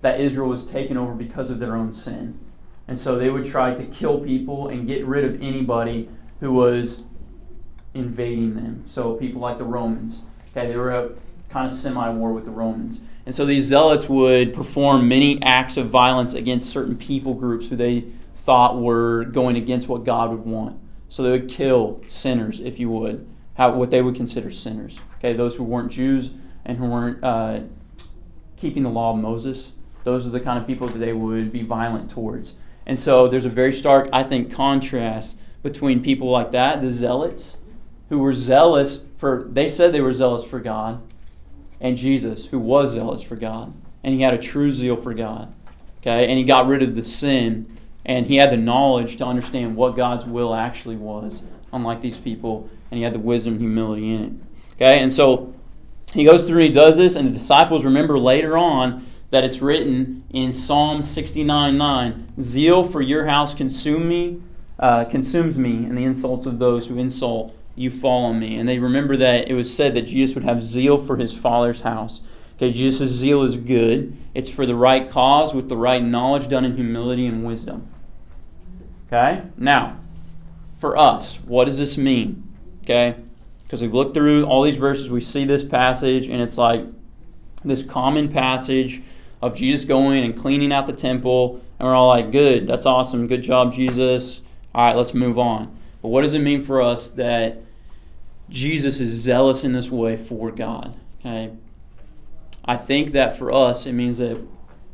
that 0.00 0.20
Israel 0.20 0.48
was 0.48 0.66
taken 0.66 0.96
over 0.98 1.14
because 1.14 1.50
of 1.50 1.58
their 1.60 1.74
own 1.74 1.92
sin. 1.92 2.38
And 2.86 2.98
so 2.98 3.16
they 3.18 3.30
would 3.30 3.46
try 3.46 3.72
to 3.72 3.84
kill 3.84 4.20
people 4.20 4.68
and 4.68 4.86
get 4.86 5.06
rid 5.06 5.24
of 5.24 5.40
anybody 5.40 6.10
who 6.40 6.52
was 6.52 7.04
invading 7.94 8.54
them. 8.54 8.82
So 8.84 9.14
people 9.14 9.40
like 9.40 9.56
the 9.56 9.64
Romans. 9.64 10.24
Okay, 10.50 10.66
they 10.66 10.76
were 10.76 10.90
a 10.90 11.10
kind 11.48 11.66
of 11.66 11.72
semi 11.72 12.10
war 12.10 12.32
with 12.32 12.44
the 12.44 12.50
Romans. 12.50 13.00
And 13.24 13.34
so 13.34 13.46
these 13.46 13.64
zealots 13.64 14.08
would 14.08 14.52
perform 14.52 15.08
many 15.08 15.40
acts 15.42 15.78
of 15.78 15.88
violence 15.88 16.34
against 16.34 16.68
certain 16.68 16.96
people 16.96 17.32
groups 17.32 17.68
who 17.68 17.76
they 17.76 18.04
thought 18.36 18.78
were 18.78 19.24
going 19.24 19.56
against 19.56 19.88
what 19.88 20.04
God 20.04 20.30
would 20.30 20.44
want. 20.44 20.78
So 21.08 21.22
they 21.22 21.30
would 21.30 21.48
kill 21.48 22.02
sinners, 22.08 22.60
if 22.60 22.78
you 22.78 22.90
would, 22.90 23.26
how, 23.54 23.72
what 23.72 23.90
they 23.90 24.02
would 24.02 24.14
consider 24.14 24.50
sinners. 24.50 25.00
Okay, 25.18 25.32
those 25.32 25.56
who 25.56 25.64
weren't 25.64 25.90
Jews 25.90 26.30
and 26.64 26.78
who 26.78 26.86
weren't 26.86 27.22
uh, 27.22 27.60
keeping 28.56 28.82
the 28.82 28.90
law 28.90 29.12
of 29.12 29.18
Moses. 29.18 29.72
Those 30.04 30.26
are 30.26 30.30
the 30.30 30.40
kind 30.40 30.58
of 30.58 30.66
people 30.66 30.88
that 30.88 30.98
they 30.98 31.12
would 31.12 31.52
be 31.52 31.62
violent 31.62 32.10
towards. 32.10 32.56
And 32.86 33.00
so 33.00 33.26
there's 33.28 33.44
a 33.44 33.50
very 33.50 33.72
stark, 33.72 34.08
I 34.12 34.22
think, 34.22 34.52
contrast 34.52 35.38
between 35.62 36.02
people 36.02 36.30
like 36.30 36.50
that, 36.52 36.82
the 36.82 36.90
zealots, 36.90 37.58
who 38.10 38.18
were 38.18 38.34
zealous 38.34 39.04
for, 39.16 39.46
they 39.50 39.66
said 39.66 39.92
they 39.92 40.02
were 40.02 40.12
zealous 40.12 40.44
for 40.44 40.60
God, 40.60 41.00
and 41.80 41.96
Jesus, 41.96 42.46
who 42.46 42.58
was 42.58 42.92
zealous 42.92 43.22
for 43.22 43.36
God. 43.36 43.72
And 44.02 44.14
he 44.14 44.20
had 44.20 44.34
a 44.34 44.38
true 44.38 44.70
zeal 44.70 44.96
for 44.96 45.14
God. 45.14 45.54
Okay? 46.00 46.28
And 46.28 46.38
he 46.38 46.44
got 46.44 46.66
rid 46.66 46.82
of 46.82 46.94
the 46.94 47.02
sin, 47.02 47.74
and 48.04 48.26
he 48.26 48.36
had 48.36 48.50
the 48.50 48.58
knowledge 48.58 49.16
to 49.16 49.24
understand 49.24 49.76
what 49.76 49.96
God's 49.96 50.26
will 50.26 50.54
actually 50.54 50.96
was, 50.96 51.44
unlike 51.74 52.00
these 52.00 52.16
people, 52.16 52.70
and 52.90 52.98
he 52.98 53.04
had 53.04 53.12
the 53.12 53.18
wisdom 53.18 53.54
and 53.54 53.60
humility 53.60 54.12
in 54.12 54.22
it. 54.22 54.32
Okay? 54.74 55.00
And 55.00 55.12
so 55.12 55.54
he 56.12 56.24
goes 56.24 56.46
through 56.46 56.60
and 56.60 56.68
he 56.68 56.72
does 56.72 56.96
this, 56.96 57.16
and 57.16 57.28
the 57.28 57.32
disciples 57.32 57.84
remember 57.84 58.18
later 58.18 58.56
on 58.56 59.06
that 59.30 59.44
it's 59.44 59.60
written 59.60 60.24
in 60.30 60.52
Psalm 60.52 61.02
69 61.02 61.76
9 61.76 62.26
Zeal 62.40 62.84
for 62.84 63.02
your 63.02 63.26
house 63.26 63.54
consume 63.54 64.08
me, 64.08 64.40
uh, 64.78 65.04
consumes 65.04 65.58
me, 65.58 65.84
and 65.84 65.98
the 65.98 66.04
insults 66.04 66.46
of 66.46 66.58
those 66.58 66.86
who 66.86 66.98
insult 66.98 67.54
you 67.74 67.90
fall 67.90 68.26
on 68.26 68.38
me. 68.38 68.56
And 68.56 68.68
they 68.68 68.78
remember 68.78 69.16
that 69.16 69.48
it 69.48 69.54
was 69.54 69.74
said 69.74 69.94
that 69.94 70.02
Jesus 70.02 70.34
would 70.36 70.44
have 70.44 70.62
zeal 70.62 70.98
for 70.98 71.16
his 71.16 71.34
Father's 71.34 71.80
house. 71.80 72.20
Okay, 72.56 72.70
Jesus' 72.70 73.10
zeal 73.10 73.42
is 73.42 73.56
good. 73.56 74.16
It's 74.32 74.50
for 74.50 74.64
the 74.64 74.76
right 74.76 75.08
cause 75.08 75.52
with 75.52 75.68
the 75.68 75.76
right 75.76 76.02
knowledge 76.02 76.48
done 76.48 76.64
in 76.64 76.76
humility 76.76 77.26
and 77.26 77.44
wisdom. 77.44 77.88
Okay? 79.08 79.42
Now, 79.56 79.98
for 80.84 80.98
us, 80.98 81.36
what 81.46 81.64
does 81.64 81.78
this 81.78 81.96
mean? 81.96 82.46
Okay? 82.82 83.16
Because 83.62 83.80
we've 83.80 83.94
looked 83.94 84.12
through 84.12 84.44
all 84.44 84.60
these 84.60 84.76
verses, 84.76 85.10
we 85.10 85.22
see 85.22 85.46
this 85.46 85.64
passage, 85.64 86.28
and 86.28 86.42
it's 86.42 86.58
like 86.58 86.84
this 87.64 87.82
common 87.82 88.28
passage 88.28 89.00
of 89.40 89.54
Jesus 89.54 89.86
going 89.86 90.22
and 90.22 90.36
cleaning 90.36 90.74
out 90.74 90.86
the 90.86 90.92
temple, 90.92 91.62
and 91.78 91.88
we're 91.88 91.94
all 91.94 92.08
like, 92.08 92.30
good, 92.30 92.66
that's 92.66 92.84
awesome, 92.84 93.26
good 93.26 93.40
job, 93.40 93.72
Jesus. 93.72 94.42
All 94.74 94.84
right, 94.84 94.94
let's 94.94 95.14
move 95.14 95.38
on. 95.38 95.74
But 96.02 96.08
what 96.08 96.20
does 96.20 96.34
it 96.34 96.40
mean 96.40 96.60
for 96.60 96.82
us 96.82 97.08
that 97.12 97.62
Jesus 98.50 99.00
is 99.00 99.08
zealous 99.08 99.64
in 99.64 99.72
this 99.72 99.90
way 99.90 100.18
for 100.18 100.50
God? 100.50 100.92
Okay. 101.20 101.50
I 102.62 102.76
think 102.76 103.12
that 103.12 103.38
for 103.38 103.50
us, 103.50 103.86
it 103.86 103.94
means 103.94 104.18
that, 104.18 104.38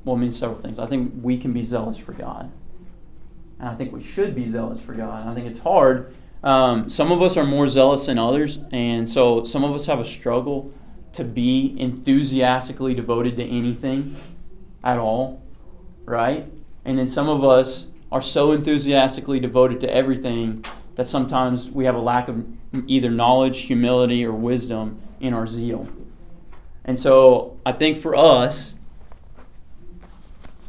well, 0.04 0.14
it 0.14 0.20
means 0.20 0.38
several 0.38 0.60
things. 0.60 0.78
I 0.78 0.86
think 0.86 1.14
we 1.20 1.36
can 1.36 1.52
be 1.52 1.64
zealous 1.64 1.98
for 1.98 2.12
God. 2.12 2.52
And 3.60 3.68
I 3.68 3.74
think 3.74 3.92
we 3.92 4.02
should 4.02 4.34
be 4.34 4.48
zealous 4.48 4.80
for 4.80 4.94
God. 4.94 5.28
I 5.28 5.34
think 5.34 5.46
it's 5.46 5.58
hard. 5.58 6.16
Um, 6.42 6.88
some 6.88 7.12
of 7.12 7.20
us 7.20 7.36
are 7.36 7.44
more 7.44 7.68
zealous 7.68 8.06
than 8.06 8.18
others, 8.18 8.60
and 8.72 9.08
so 9.08 9.44
some 9.44 9.62
of 9.62 9.74
us 9.74 9.84
have 9.86 10.00
a 10.00 10.04
struggle 10.04 10.72
to 11.12 11.22
be 11.22 11.76
enthusiastically 11.78 12.94
devoted 12.94 13.36
to 13.36 13.44
anything 13.44 14.16
at 14.82 14.96
all, 14.96 15.42
right? 16.06 16.50
And 16.86 16.98
then 16.98 17.08
some 17.08 17.28
of 17.28 17.44
us 17.44 17.88
are 18.10 18.22
so 18.22 18.52
enthusiastically 18.52 19.38
devoted 19.38 19.80
to 19.80 19.94
everything 19.94 20.64
that 20.94 21.06
sometimes 21.06 21.70
we 21.70 21.84
have 21.84 21.94
a 21.94 22.00
lack 22.00 22.28
of 22.28 22.46
either 22.86 23.10
knowledge, 23.10 23.62
humility, 23.62 24.24
or 24.24 24.32
wisdom 24.32 25.00
in 25.20 25.34
our 25.34 25.46
zeal. 25.46 25.88
And 26.86 26.98
so 26.98 27.60
I 27.66 27.72
think 27.72 27.98
for 27.98 28.16
us, 28.16 28.76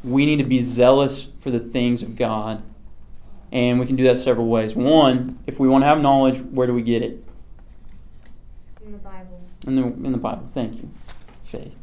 we 0.03 0.25
need 0.25 0.37
to 0.37 0.43
be 0.43 0.59
zealous 0.59 1.27
for 1.39 1.51
the 1.51 1.59
things 1.59 2.03
of 2.03 2.17
God. 2.17 2.61
And 3.51 3.79
we 3.79 3.85
can 3.85 3.95
do 3.95 4.05
that 4.05 4.17
several 4.17 4.47
ways. 4.47 4.75
One, 4.75 5.39
if 5.45 5.59
we 5.59 5.67
want 5.67 5.83
to 5.83 5.87
have 5.87 6.01
knowledge, 6.01 6.39
where 6.39 6.67
do 6.67 6.73
we 6.73 6.81
get 6.81 7.01
it? 7.01 7.23
In 8.83 8.93
the 8.93 8.97
Bible. 8.97 9.41
In 9.67 9.75
the, 9.75 9.83
in 9.83 10.11
the 10.11 10.17
Bible. 10.17 10.47
Thank 10.47 10.75
you, 10.75 10.89
Faith. 11.43 11.75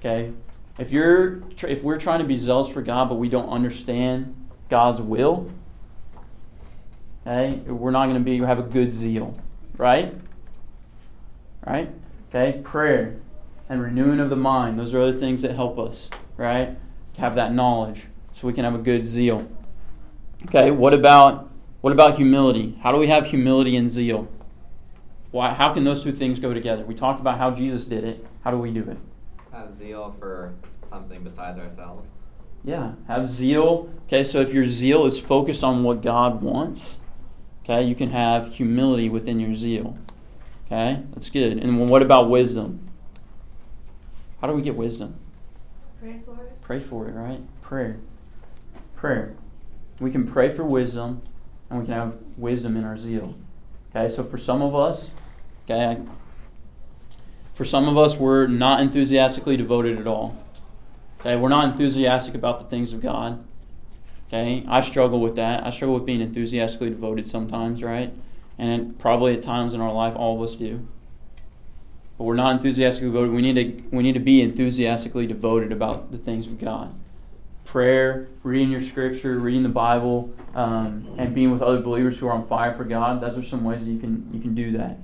Okay? 0.00 0.32
If 0.78 0.90
you're 0.90 1.42
if 1.62 1.82
we're 1.82 1.98
trying 1.98 2.20
to 2.20 2.24
be 2.24 2.36
zealous 2.36 2.68
for 2.68 2.82
God, 2.82 3.08
but 3.08 3.16
we 3.16 3.28
don't 3.28 3.48
understand 3.48 4.34
God's 4.68 5.00
will, 5.00 5.50
okay, 7.26 7.58
we're 7.66 7.90
not 7.90 8.06
going 8.06 8.16
to 8.16 8.24
be 8.24 8.38
have 8.38 8.58
a 8.58 8.62
good 8.62 8.94
zeal, 8.94 9.38
right? 9.76 10.14
Right? 11.66 11.90
Okay, 12.30 12.60
prayer 12.64 13.16
and 13.68 13.82
renewing 13.82 14.18
of 14.18 14.30
the 14.30 14.36
mind; 14.36 14.78
those 14.78 14.94
are 14.94 15.02
other 15.02 15.12
things 15.12 15.42
that 15.42 15.54
help 15.54 15.78
us, 15.78 16.10
right? 16.36 16.76
Have 17.18 17.34
that 17.34 17.52
knowledge, 17.52 18.06
so 18.32 18.46
we 18.46 18.54
can 18.54 18.64
have 18.64 18.74
a 18.74 18.82
good 18.82 19.06
zeal. 19.06 19.46
Okay, 20.46 20.70
what 20.70 20.92
about 20.92 21.50
what 21.80 21.92
about 21.92 22.16
humility? 22.16 22.76
How 22.82 22.92
do 22.92 22.98
we 22.98 23.08
have 23.08 23.26
humility 23.26 23.76
and 23.76 23.90
zeal? 23.90 24.28
Why? 25.30 25.52
How 25.52 25.72
can 25.72 25.84
those 25.84 26.02
two 26.04 26.12
things 26.12 26.38
go 26.38 26.52
together? 26.54 26.84
We 26.84 26.94
talked 26.94 27.20
about 27.20 27.38
how 27.38 27.50
Jesus 27.50 27.86
did 27.86 28.04
it. 28.04 28.24
How 28.44 28.50
do 28.50 28.58
we 28.58 28.72
do 28.72 28.82
it? 28.82 28.98
Have 29.52 29.74
zeal 29.74 30.14
for 30.18 30.54
something 30.88 31.24
besides 31.24 31.58
ourselves. 31.58 32.08
Yeah, 32.64 32.92
have 33.08 33.26
zeal. 33.26 33.92
Okay, 34.06 34.22
so 34.22 34.40
if 34.40 34.52
your 34.52 34.66
zeal 34.66 35.06
is 35.06 35.18
focused 35.18 35.64
on 35.64 35.82
what 35.82 36.02
God 36.02 36.42
wants, 36.42 37.00
okay, 37.64 37.82
you 37.82 37.94
can 37.94 38.10
have 38.10 38.54
humility 38.54 39.08
within 39.08 39.40
your 39.40 39.54
zeal. 39.54 39.98
Okay, 40.66 41.02
that's 41.12 41.30
good. 41.30 41.58
And 41.58 41.90
what 41.90 42.02
about 42.02 42.30
wisdom? 42.30 42.88
How 44.40 44.46
do 44.46 44.54
we 44.54 44.62
get 44.62 44.76
wisdom? 44.76 45.16
Pray 46.00 46.20
for 46.24 46.34
it. 46.34 46.60
Pray 46.60 46.80
for 46.80 47.08
it, 47.08 47.12
right? 47.12 47.40
Prayer. 47.62 47.98
Prayer. 48.96 49.34
We 50.00 50.10
can 50.10 50.26
pray 50.26 50.50
for 50.50 50.64
wisdom, 50.64 51.22
and 51.70 51.80
we 51.80 51.86
can 51.86 51.94
have 51.94 52.18
wisdom 52.36 52.76
in 52.76 52.84
our 52.84 52.96
zeal. 52.96 53.34
Okay, 53.94 54.08
so 54.08 54.24
for 54.24 54.38
some 54.38 54.62
of 54.62 54.74
us, 54.74 55.10
okay, 55.64 56.00
for 57.54 57.64
some 57.64 57.88
of 57.88 57.98
us, 57.98 58.16
we're 58.16 58.46
not 58.46 58.80
enthusiastically 58.80 59.56
devoted 59.56 59.98
at 59.98 60.06
all. 60.06 60.36
Okay, 61.20 61.36
we're 61.36 61.48
not 61.48 61.66
enthusiastic 61.66 62.34
about 62.34 62.58
the 62.58 62.64
things 62.64 62.92
of 62.92 63.00
God. 63.00 63.44
Okay, 64.28 64.64
I 64.66 64.80
struggle 64.80 65.20
with 65.20 65.36
that. 65.36 65.64
I 65.66 65.70
struggle 65.70 65.94
with 65.94 66.06
being 66.06 66.22
enthusiastically 66.22 66.90
devoted 66.90 67.28
sometimes, 67.28 67.82
right? 67.82 68.12
And 68.58 68.98
probably 68.98 69.34
at 69.34 69.42
times 69.42 69.74
in 69.74 69.80
our 69.80 69.92
life, 69.92 70.14
all 70.16 70.36
of 70.36 70.42
us 70.42 70.56
do. 70.56 70.88
But 72.16 72.24
we're 72.24 72.34
not 72.34 72.52
enthusiastically 72.52 73.08
devoted. 73.08 73.32
We 73.32 73.42
need 73.42 73.54
to 73.54 73.96
we 73.96 74.02
need 74.02 74.14
to 74.14 74.20
be 74.20 74.40
enthusiastically 74.40 75.26
devoted 75.26 75.70
about 75.70 76.12
the 76.12 76.18
things 76.18 76.46
of 76.46 76.58
God. 76.58 76.94
Prayer, 77.64 78.28
reading 78.42 78.70
your 78.70 78.82
scripture, 78.82 79.38
reading 79.38 79.62
the 79.62 79.68
Bible, 79.68 80.32
um, 80.54 81.14
and 81.16 81.34
being 81.34 81.50
with 81.50 81.62
other 81.62 81.80
believers 81.80 82.18
who 82.18 82.26
are 82.26 82.32
on 82.32 82.46
fire 82.46 82.74
for 82.74 82.84
God. 82.84 83.20
Those 83.20 83.38
are 83.38 83.42
some 83.42 83.64
ways 83.64 83.84
that 83.84 83.90
you 83.90 83.98
can 83.98 84.28
you 84.32 84.40
can 84.40 84.54
do 84.54 84.72
that. 84.72 84.98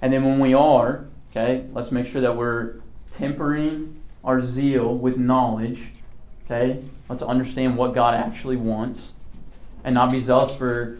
And 0.00 0.12
then 0.12 0.24
when 0.24 0.38
we 0.40 0.54
are, 0.54 1.06
okay, 1.30 1.66
let's 1.72 1.90
make 1.90 2.06
sure 2.06 2.20
that 2.20 2.36
we're 2.36 2.80
tempering 3.10 4.00
our 4.24 4.40
zeal 4.40 4.94
with 4.94 5.16
knowledge. 5.16 5.88
Okay? 6.44 6.82
Let's 7.08 7.22
understand 7.22 7.76
what 7.76 7.94
God 7.94 8.14
actually 8.14 8.56
wants 8.56 9.14
and 9.84 9.94
not 9.94 10.10
be 10.10 10.20
zealous 10.20 10.54
for 10.54 10.98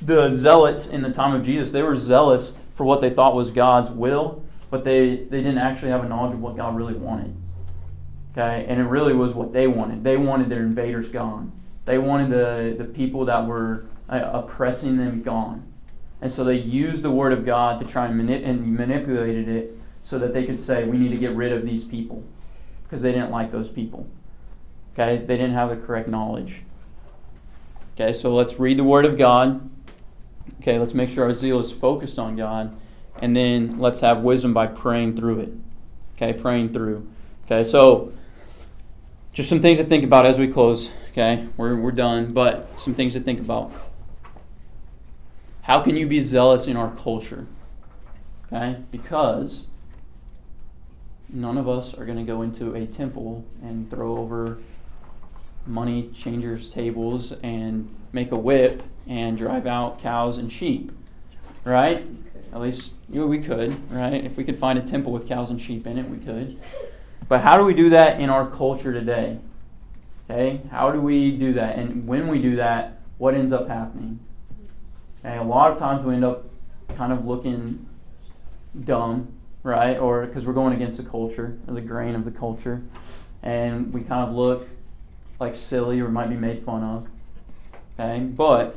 the 0.00 0.30
zealots 0.30 0.86
in 0.86 1.02
the 1.02 1.12
time 1.12 1.34
of 1.34 1.44
Jesus. 1.44 1.72
They 1.72 1.82
were 1.82 1.96
zealous 1.96 2.56
for 2.74 2.84
what 2.84 3.00
they 3.00 3.10
thought 3.10 3.34
was 3.34 3.50
God's 3.50 3.90
will, 3.90 4.44
but 4.70 4.84
they, 4.84 5.16
they 5.16 5.38
didn't 5.38 5.58
actually 5.58 5.90
have 5.90 6.04
a 6.04 6.08
knowledge 6.08 6.34
of 6.34 6.40
what 6.40 6.56
God 6.56 6.76
really 6.76 6.94
wanted. 6.94 7.34
Okay? 8.36 8.66
And 8.68 8.78
it 8.80 8.84
really 8.84 9.14
was 9.14 9.32
what 9.32 9.52
they 9.52 9.66
wanted. 9.66 10.04
They 10.04 10.16
wanted 10.16 10.50
their 10.50 10.62
invaders 10.62 11.08
gone. 11.08 11.52
They 11.86 11.96
wanted 11.96 12.30
the, 12.30 12.74
the 12.76 12.84
people 12.84 13.24
that 13.24 13.46
were 13.46 13.86
uh, 14.08 14.30
oppressing 14.32 14.98
them 14.98 15.22
gone. 15.22 15.72
And 16.20 16.30
so 16.30 16.44
they 16.44 16.56
used 16.56 17.02
the 17.02 17.10
word 17.10 17.32
of 17.32 17.46
God 17.46 17.80
to 17.80 17.86
try 17.86 18.06
and, 18.06 18.16
mani- 18.16 18.42
and 18.42 18.74
manipulated 18.74 19.48
it 19.48 19.78
so 20.02 20.18
that 20.18 20.34
they 20.34 20.44
could 20.44 20.60
say, 20.60 20.84
we 20.84 20.98
need 20.98 21.10
to 21.10 21.18
get 21.18 21.32
rid 21.32 21.52
of 21.52 21.64
these 21.64 21.84
people 21.84 22.24
because 22.82 23.02
they 23.02 23.12
didn't 23.12 23.30
like 23.30 23.52
those 23.52 23.68
people. 23.68 24.06
Okay, 24.92 25.18
they 25.18 25.36
didn't 25.36 25.52
have 25.52 25.68
the 25.70 25.76
correct 25.76 26.08
knowledge. 26.08 26.62
Okay, 27.94 28.12
so 28.12 28.34
let's 28.34 28.58
read 28.58 28.78
the 28.78 28.84
Word 28.84 29.04
of 29.04 29.18
God. 29.18 29.68
Okay, 30.60 30.78
let's 30.78 30.94
make 30.94 31.10
sure 31.10 31.24
our 31.24 31.34
zeal 31.34 31.60
is 31.60 31.72
focused 31.72 32.18
on 32.18 32.36
God. 32.36 32.74
And 33.18 33.34
then 33.34 33.78
let's 33.78 34.00
have 34.00 34.22
wisdom 34.22 34.54
by 34.54 34.66
praying 34.66 35.16
through 35.16 35.40
it. 35.40 35.52
Okay, 36.14 36.38
praying 36.38 36.72
through. 36.72 37.08
Okay, 37.44 37.64
so 37.64 38.12
just 39.36 39.50
some 39.50 39.60
things 39.60 39.76
to 39.76 39.84
think 39.84 40.02
about 40.02 40.24
as 40.24 40.38
we 40.38 40.48
close. 40.48 40.90
Okay, 41.10 41.46
we're, 41.58 41.76
we're 41.76 41.92
done, 41.92 42.32
but 42.32 42.80
some 42.80 42.94
things 42.94 43.12
to 43.12 43.20
think 43.20 43.38
about. 43.38 43.70
How 45.60 45.82
can 45.82 45.94
you 45.94 46.06
be 46.06 46.20
zealous 46.20 46.66
in 46.66 46.74
our 46.74 46.90
culture? 46.96 47.46
Okay, 48.46 48.78
because 48.90 49.66
none 51.28 51.58
of 51.58 51.68
us 51.68 51.92
are 51.92 52.06
going 52.06 52.16
to 52.16 52.24
go 52.24 52.40
into 52.40 52.74
a 52.74 52.86
temple 52.86 53.44
and 53.60 53.90
throw 53.90 54.16
over 54.16 54.56
money 55.66 56.10
changers' 56.16 56.70
tables 56.70 57.32
and 57.42 57.94
make 58.12 58.32
a 58.32 58.38
whip 58.38 58.80
and 59.06 59.36
drive 59.36 59.66
out 59.66 60.00
cows 60.00 60.38
and 60.38 60.50
sheep, 60.50 60.92
right? 61.62 62.06
At 62.54 62.62
least 62.62 62.94
you 63.10 63.20
know, 63.20 63.26
we 63.26 63.40
could, 63.40 63.92
right? 63.92 64.24
If 64.24 64.38
we 64.38 64.44
could 64.44 64.58
find 64.58 64.78
a 64.78 64.82
temple 64.82 65.12
with 65.12 65.28
cows 65.28 65.50
and 65.50 65.60
sheep 65.60 65.86
in 65.86 65.98
it, 65.98 66.08
we 66.08 66.16
could. 66.16 66.58
But 67.28 67.40
how 67.40 67.56
do 67.56 67.64
we 67.64 67.74
do 67.74 67.90
that 67.90 68.20
in 68.20 68.30
our 68.30 68.46
culture 68.48 68.92
today? 68.92 69.38
Okay, 70.30 70.60
how 70.70 70.90
do 70.90 71.00
we 71.00 71.30
do 71.36 71.52
that? 71.54 71.76
And 71.76 72.06
when 72.06 72.28
we 72.28 72.40
do 72.40 72.56
that, 72.56 73.00
what 73.18 73.34
ends 73.34 73.52
up 73.52 73.68
happening? 73.68 74.20
Okay, 75.20 75.36
a 75.36 75.42
lot 75.42 75.72
of 75.72 75.78
times 75.78 76.04
we 76.04 76.14
end 76.14 76.24
up 76.24 76.44
kind 76.96 77.12
of 77.12 77.24
looking 77.24 77.86
dumb, 78.84 79.32
right? 79.62 79.96
Or 79.96 80.26
because 80.26 80.46
we're 80.46 80.52
going 80.52 80.72
against 80.72 80.98
the 80.98 81.08
culture 81.08 81.58
or 81.66 81.74
the 81.74 81.80
grain 81.80 82.14
of 82.14 82.24
the 82.24 82.30
culture, 82.30 82.82
and 83.42 83.92
we 83.92 84.02
kind 84.02 84.28
of 84.28 84.34
look 84.34 84.68
like 85.40 85.56
silly 85.56 86.00
or 86.00 86.08
might 86.08 86.28
be 86.28 86.36
made 86.36 86.64
fun 86.64 86.82
of. 86.82 87.08
Okay, 87.98 88.24
but 88.24 88.76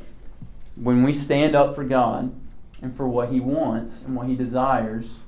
when 0.75 1.03
we 1.03 1.13
stand 1.13 1.55
up 1.55 1.75
for 1.75 1.83
God 1.83 2.33
and 2.81 2.95
for 2.95 3.07
what 3.07 3.29
He 3.29 3.39
wants 3.39 4.01
and 4.01 4.15
what 4.15 4.27
He 4.27 4.35
desires, 4.35 5.19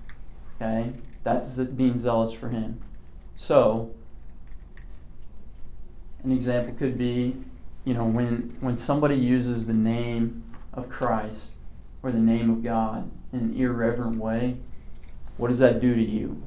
okay, 0.56 0.94
that's 1.24 1.58
being 1.60 1.98
zealous 1.98 2.32
for 2.32 2.50
Him. 2.50 2.82
So, 3.36 3.94
an 6.24 6.32
example 6.32 6.74
could 6.76 6.98
be, 6.98 7.36
you 7.86 7.94
know, 7.94 8.06
when 8.06 8.56
when 8.60 8.78
somebody 8.78 9.16
uses 9.16 9.68
the 9.68 9.74
name 9.74 10.44
of 10.74 10.90
Christ 10.90 11.52
or 12.04 12.12
the 12.12 12.20
name 12.20 12.50
of 12.50 12.64
God 12.64 13.10
in 13.34 13.40
an 13.40 13.56
irreverent 13.56 14.18
way, 14.18 14.58
what 15.38 15.48
does 15.48 15.60
that 15.60 15.80
do 15.80 15.96
to 15.96 16.04
you? 16.04 16.44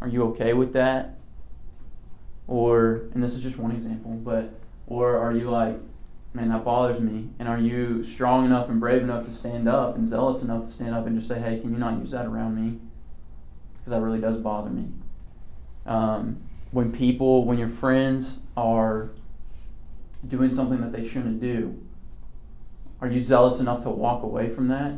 Are 0.00 0.08
you 0.08 0.22
okay 0.28 0.52
with 0.52 0.72
that? 0.72 1.16
Or, 2.46 3.08
and 3.14 3.22
this 3.22 3.34
is 3.34 3.42
just 3.42 3.58
one 3.58 3.70
example, 3.70 4.12
but, 4.12 4.54
or 4.86 5.16
are 5.16 5.32
you 5.32 5.48
like, 5.48 5.78
man, 6.34 6.50
that 6.50 6.64
bothers 6.64 7.00
me? 7.00 7.30
And 7.38 7.48
are 7.48 7.58
you 7.58 8.02
strong 8.02 8.44
enough 8.44 8.68
and 8.68 8.80
brave 8.80 9.02
enough 9.02 9.24
to 9.24 9.30
stand 9.30 9.68
up 9.68 9.94
and 9.94 10.06
zealous 10.06 10.42
enough 10.42 10.64
to 10.64 10.70
stand 10.70 10.94
up 10.94 11.06
and 11.06 11.16
just 11.16 11.28
say, 11.28 11.40
hey, 11.40 11.58
can 11.60 11.72
you 11.72 11.78
not 11.78 11.98
use 11.98 12.10
that 12.10 12.26
around 12.26 12.62
me? 12.62 12.80
Because 13.78 13.92
that 13.92 14.02
really 14.02 14.20
does 14.20 14.36
bother 14.36 14.70
me. 14.70 14.88
Um, 15.86 16.42
when 16.70 16.92
people, 16.92 17.44
when 17.44 17.58
your 17.58 17.68
friends 17.68 18.40
are 18.56 19.10
doing 20.26 20.50
something 20.50 20.80
that 20.80 20.92
they 20.92 21.06
shouldn't 21.06 21.40
do, 21.40 21.80
are 23.00 23.08
you 23.08 23.20
zealous 23.20 23.60
enough 23.60 23.82
to 23.82 23.90
walk 23.90 24.22
away 24.22 24.48
from 24.48 24.68
that? 24.68 24.94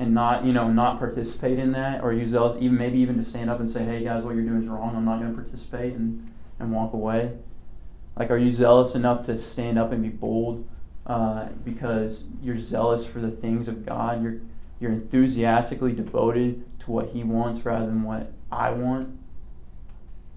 and 0.00 0.14
not 0.14 0.46
you 0.46 0.52
know 0.52 0.72
not 0.72 0.98
participate 0.98 1.58
in 1.58 1.72
that? 1.72 2.02
Or 2.02 2.12
use 2.12 2.32
those 2.32 2.56
even 2.60 2.78
maybe 2.78 2.98
even 2.98 3.16
to 3.18 3.22
stand 3.22 3.50
up 3.50 3.60
and 3.60 3.68
say 3.68 3.84
hey 3.84 4.02
guys 4.02 4.24
what 4.24 4.34
you're 4.34 4.44
doing 4.44 4.62
is 4.62 4.66
wrong. 4.66 4.96
I'm 4.96 5.04
not 5.04 5.20
going 5.20 5.34
to 5.34 5.40
participate 5.40 5.92
and 5.92 6.32
and 6.58 6.72
walk 6.72 6.94
away? 6.94 7.36
Like 8.16 8.30
are 8.30 8.38
you 8.38 8.50
zealous 8.50 8.94
enough 8.94 9.24
to 9.26 9.38
stand 9.38 9.78
up 9.78 9.92
and 9.92 10.02
be 10.02 10.08
bold 10.08 10.66
uh, 11.06 11.48
because 11.64 12.26
you're 12.42 12.58
zealous 12.58 13.04
for 13.04 13.20
the 13.20 13.30
things 13.30 13.68
of 13.68 13.84
god? 13.84 14.22
You're 14.22 14.40
you're 14.80 14.92
enthusiastically 14.92 15.92
devoted 15.92 16.64
to 16.80 16.90
what 16.90 17.10
he 17.10 17.22
wants 17.22 17.64
rather 17.66 17.84
than 17.84 18.02
what 18.02 18.32
i 18.50 18.70
want 18.70 19.18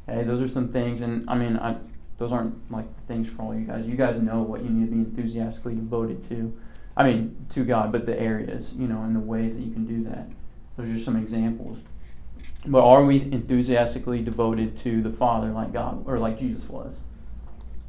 okay 0.07 0.23
those 0.23 0.41
are 0.41 0.47
some 0.47 0.67
things 0.67 1.01
and 1.01 1.29
i 1.29 1.35
mean 1.35 1.57
I, 1.57 1.77
those 2.17 2.31
aren't 2.31 2.71
like 2.71 2.85
things 3.05 3.29
for 3.29 3.43
all 3.43 3.55
you 3.55 3.65
guys 3.65 3.87
you 3.87 3.95
guys 3.95 4.21
know 4.21 4.41
what 4.41 4.63
you 4.63 4.69
need 4.69 4.85
to 4.85 4.91
be 4.91 4.97
enthusiastically 4.99 5.75
devoted 5.75 6.23
to 6.29 6.57
I 6.95 7.03
mean, 7.03 7.45
to 7.49 7.63
God, 7.63 7.91
but 7.91 8.05
the 8.05 8.19
areas, 8.19 8.73
you 8.77 8.87
know, 8.87 9.01
and 9.03 9.15
the 9.15 9.19
ways 9.19 9.55
that 9.55 9.63
you 9.63 9.71
can 9.71 9.85
do 9.85 10.03
that. 10.03 10.29
Those 10.77 10.89
are 10.89 10.93
just 10.93 11.05
some 11.05 11.15
examples. 11.15 11.81
But 12.65 12.83
are 12.83 13.03
we 13.03 13.21
enthusiastically 13.21 14.21
devoted 14.21 14.75
to 14.77 15.01
the 15.01 15.11
Father 15.11 15.49
like 15.49 15.73
God 15.73 16.03
or 16.07 16.19
like 16.19 16.37
Jesus 16.37 16.69
was? 16.69 16.95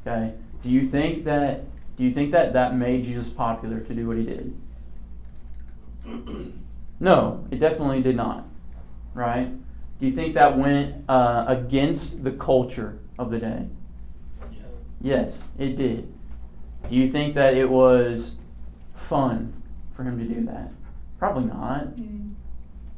Okay. 0.05 0.33
Do 0.61 0.69
you 0.69 0.87
think 0.87 1.25
that 1.25 1.65
do 1.97 2.03
you 2.03 2.11
think 2.11 2.31
that 2.31 2.53
that 2.53 2.75
made 2.75 3.05
Jesus 3.05 3.29
popular 3.29 3.79
to 3.79 3.93
do 3.93 4.07
what 4.07 4.17
he 4.17 4.23
did? 4.23 4.55
no, 6.99 7.47
it 7.51 7.59
definitely 7.59 8.01
did 8.01 8.15
not. 8.15 8.45
Right? 9.13 9.49
Do 9.99 10.05
you 10.05 10.11
think 10.11 10.33
that 10.33 10.57
went 10.57 11.09
uh, 11.09 11.45
against 11.47 12.23
the 12.23 12.31
culture 12.31 12.99
of 13.17 13.31
the 13.31 13.39
day? 13.39 13.67
Yeah. 14.51 14.59
Yes, 15.01 15.47
it 15.57 15.75
did. 15.75 16.11
Do 16.89 16.95
you 16.95 17.07
think 17.07 17.33
that 17.33 17.55
it 17.55 17.69
was 17.69 18.37
fun 18.93 19.61
for 19.95 20.03
him 20.03 20.19
to 20.19 20.25
do 20.25 20.45
that? 20.45 20.71
Probably 21.17 21.45
not. 21.45 21.95
Mm. 21.95 22.33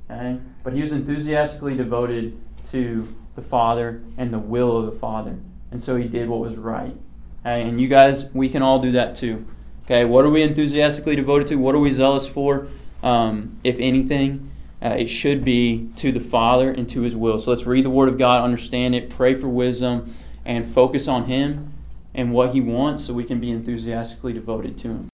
Okay? 0.09 0.39
But 0.63 0.73
he 0.73 0.81
was 0.81 0.91
enthusiastically 0.91 1.75
devoted 1.75 2.37
to 2.71 3.15
the 3.35 3.41
Father 3.41 4.01
and 4.17 4.33
the 4.33 4.39
will 4.39 4.77
of 4.77 4.85
the 4.85 4.91
Father. 4.91 5.37
And 5.71 5.81
so 5.81 5.95
he 5.95 6.07
did 6.07 6.27
what 6.29 6.39
was 6.39 6.57
right. 6.57 6.95
Okay? 7.41 7.61
And 7.61 7.79
you 7.79 7.87
guys, 7.87 8.33
we 8.33 8.49
can 8.49 8.61
all 8.61 8.79
do 8.79 8.91
that 8.93 9.15
too. 9.15 9.45
Okay? 9.85 10.03
What 10.03 10.25
are 10.25 10.29
we 10.29 10.41
enthusiastically 10.41 11.15
devoted 11.15 11.47
to? 11.47 11.55
What 11.55 11.75
are 11.75 11.79
we 11.79 11.91
zealous 11.91 12.27
for? 12.27 12.67
Um, 13.03 13.59
if 13.63 13.79
anything, 13.79 14.51
uh, 14.83 14.89
it 14.89 15.07
should 15.07 15.43
be 15.43 15.89
to 15.95 16.11
the 16.11 16.19
Father 16.19 16.71
and 16.71 16.87
to 16.89 17.01
his 17.01 17.15
will. 17.15 17.39
So 17.39 17.51
let's 17.51 17.65
read 17.65 17.85
the 17.85 17.89
Word 17.89 18.09
of 18.09 18.17
God, 18.17 18.43
understand 18.43 18.93
it, 18.95 19.09
pray 19.09 19.33
for 19.33 19.47
wisdom, 19.47 20.15
and 20.45 20.69
focus 20.69 21.07
on 21.07 21.25
him 21.25 21.73
and 22.13 22.31
what 22.31 22.53
he 22.53 22.61
wants 22.61 23.05
so 23.05 23.13
we 23.13 23.23
can 23.23 23.39
be 23.39 23.51
enthusiastically 23.51 24.33
devoted 24.33 24.77
to 24.79 24.87
him. 24.87 25.09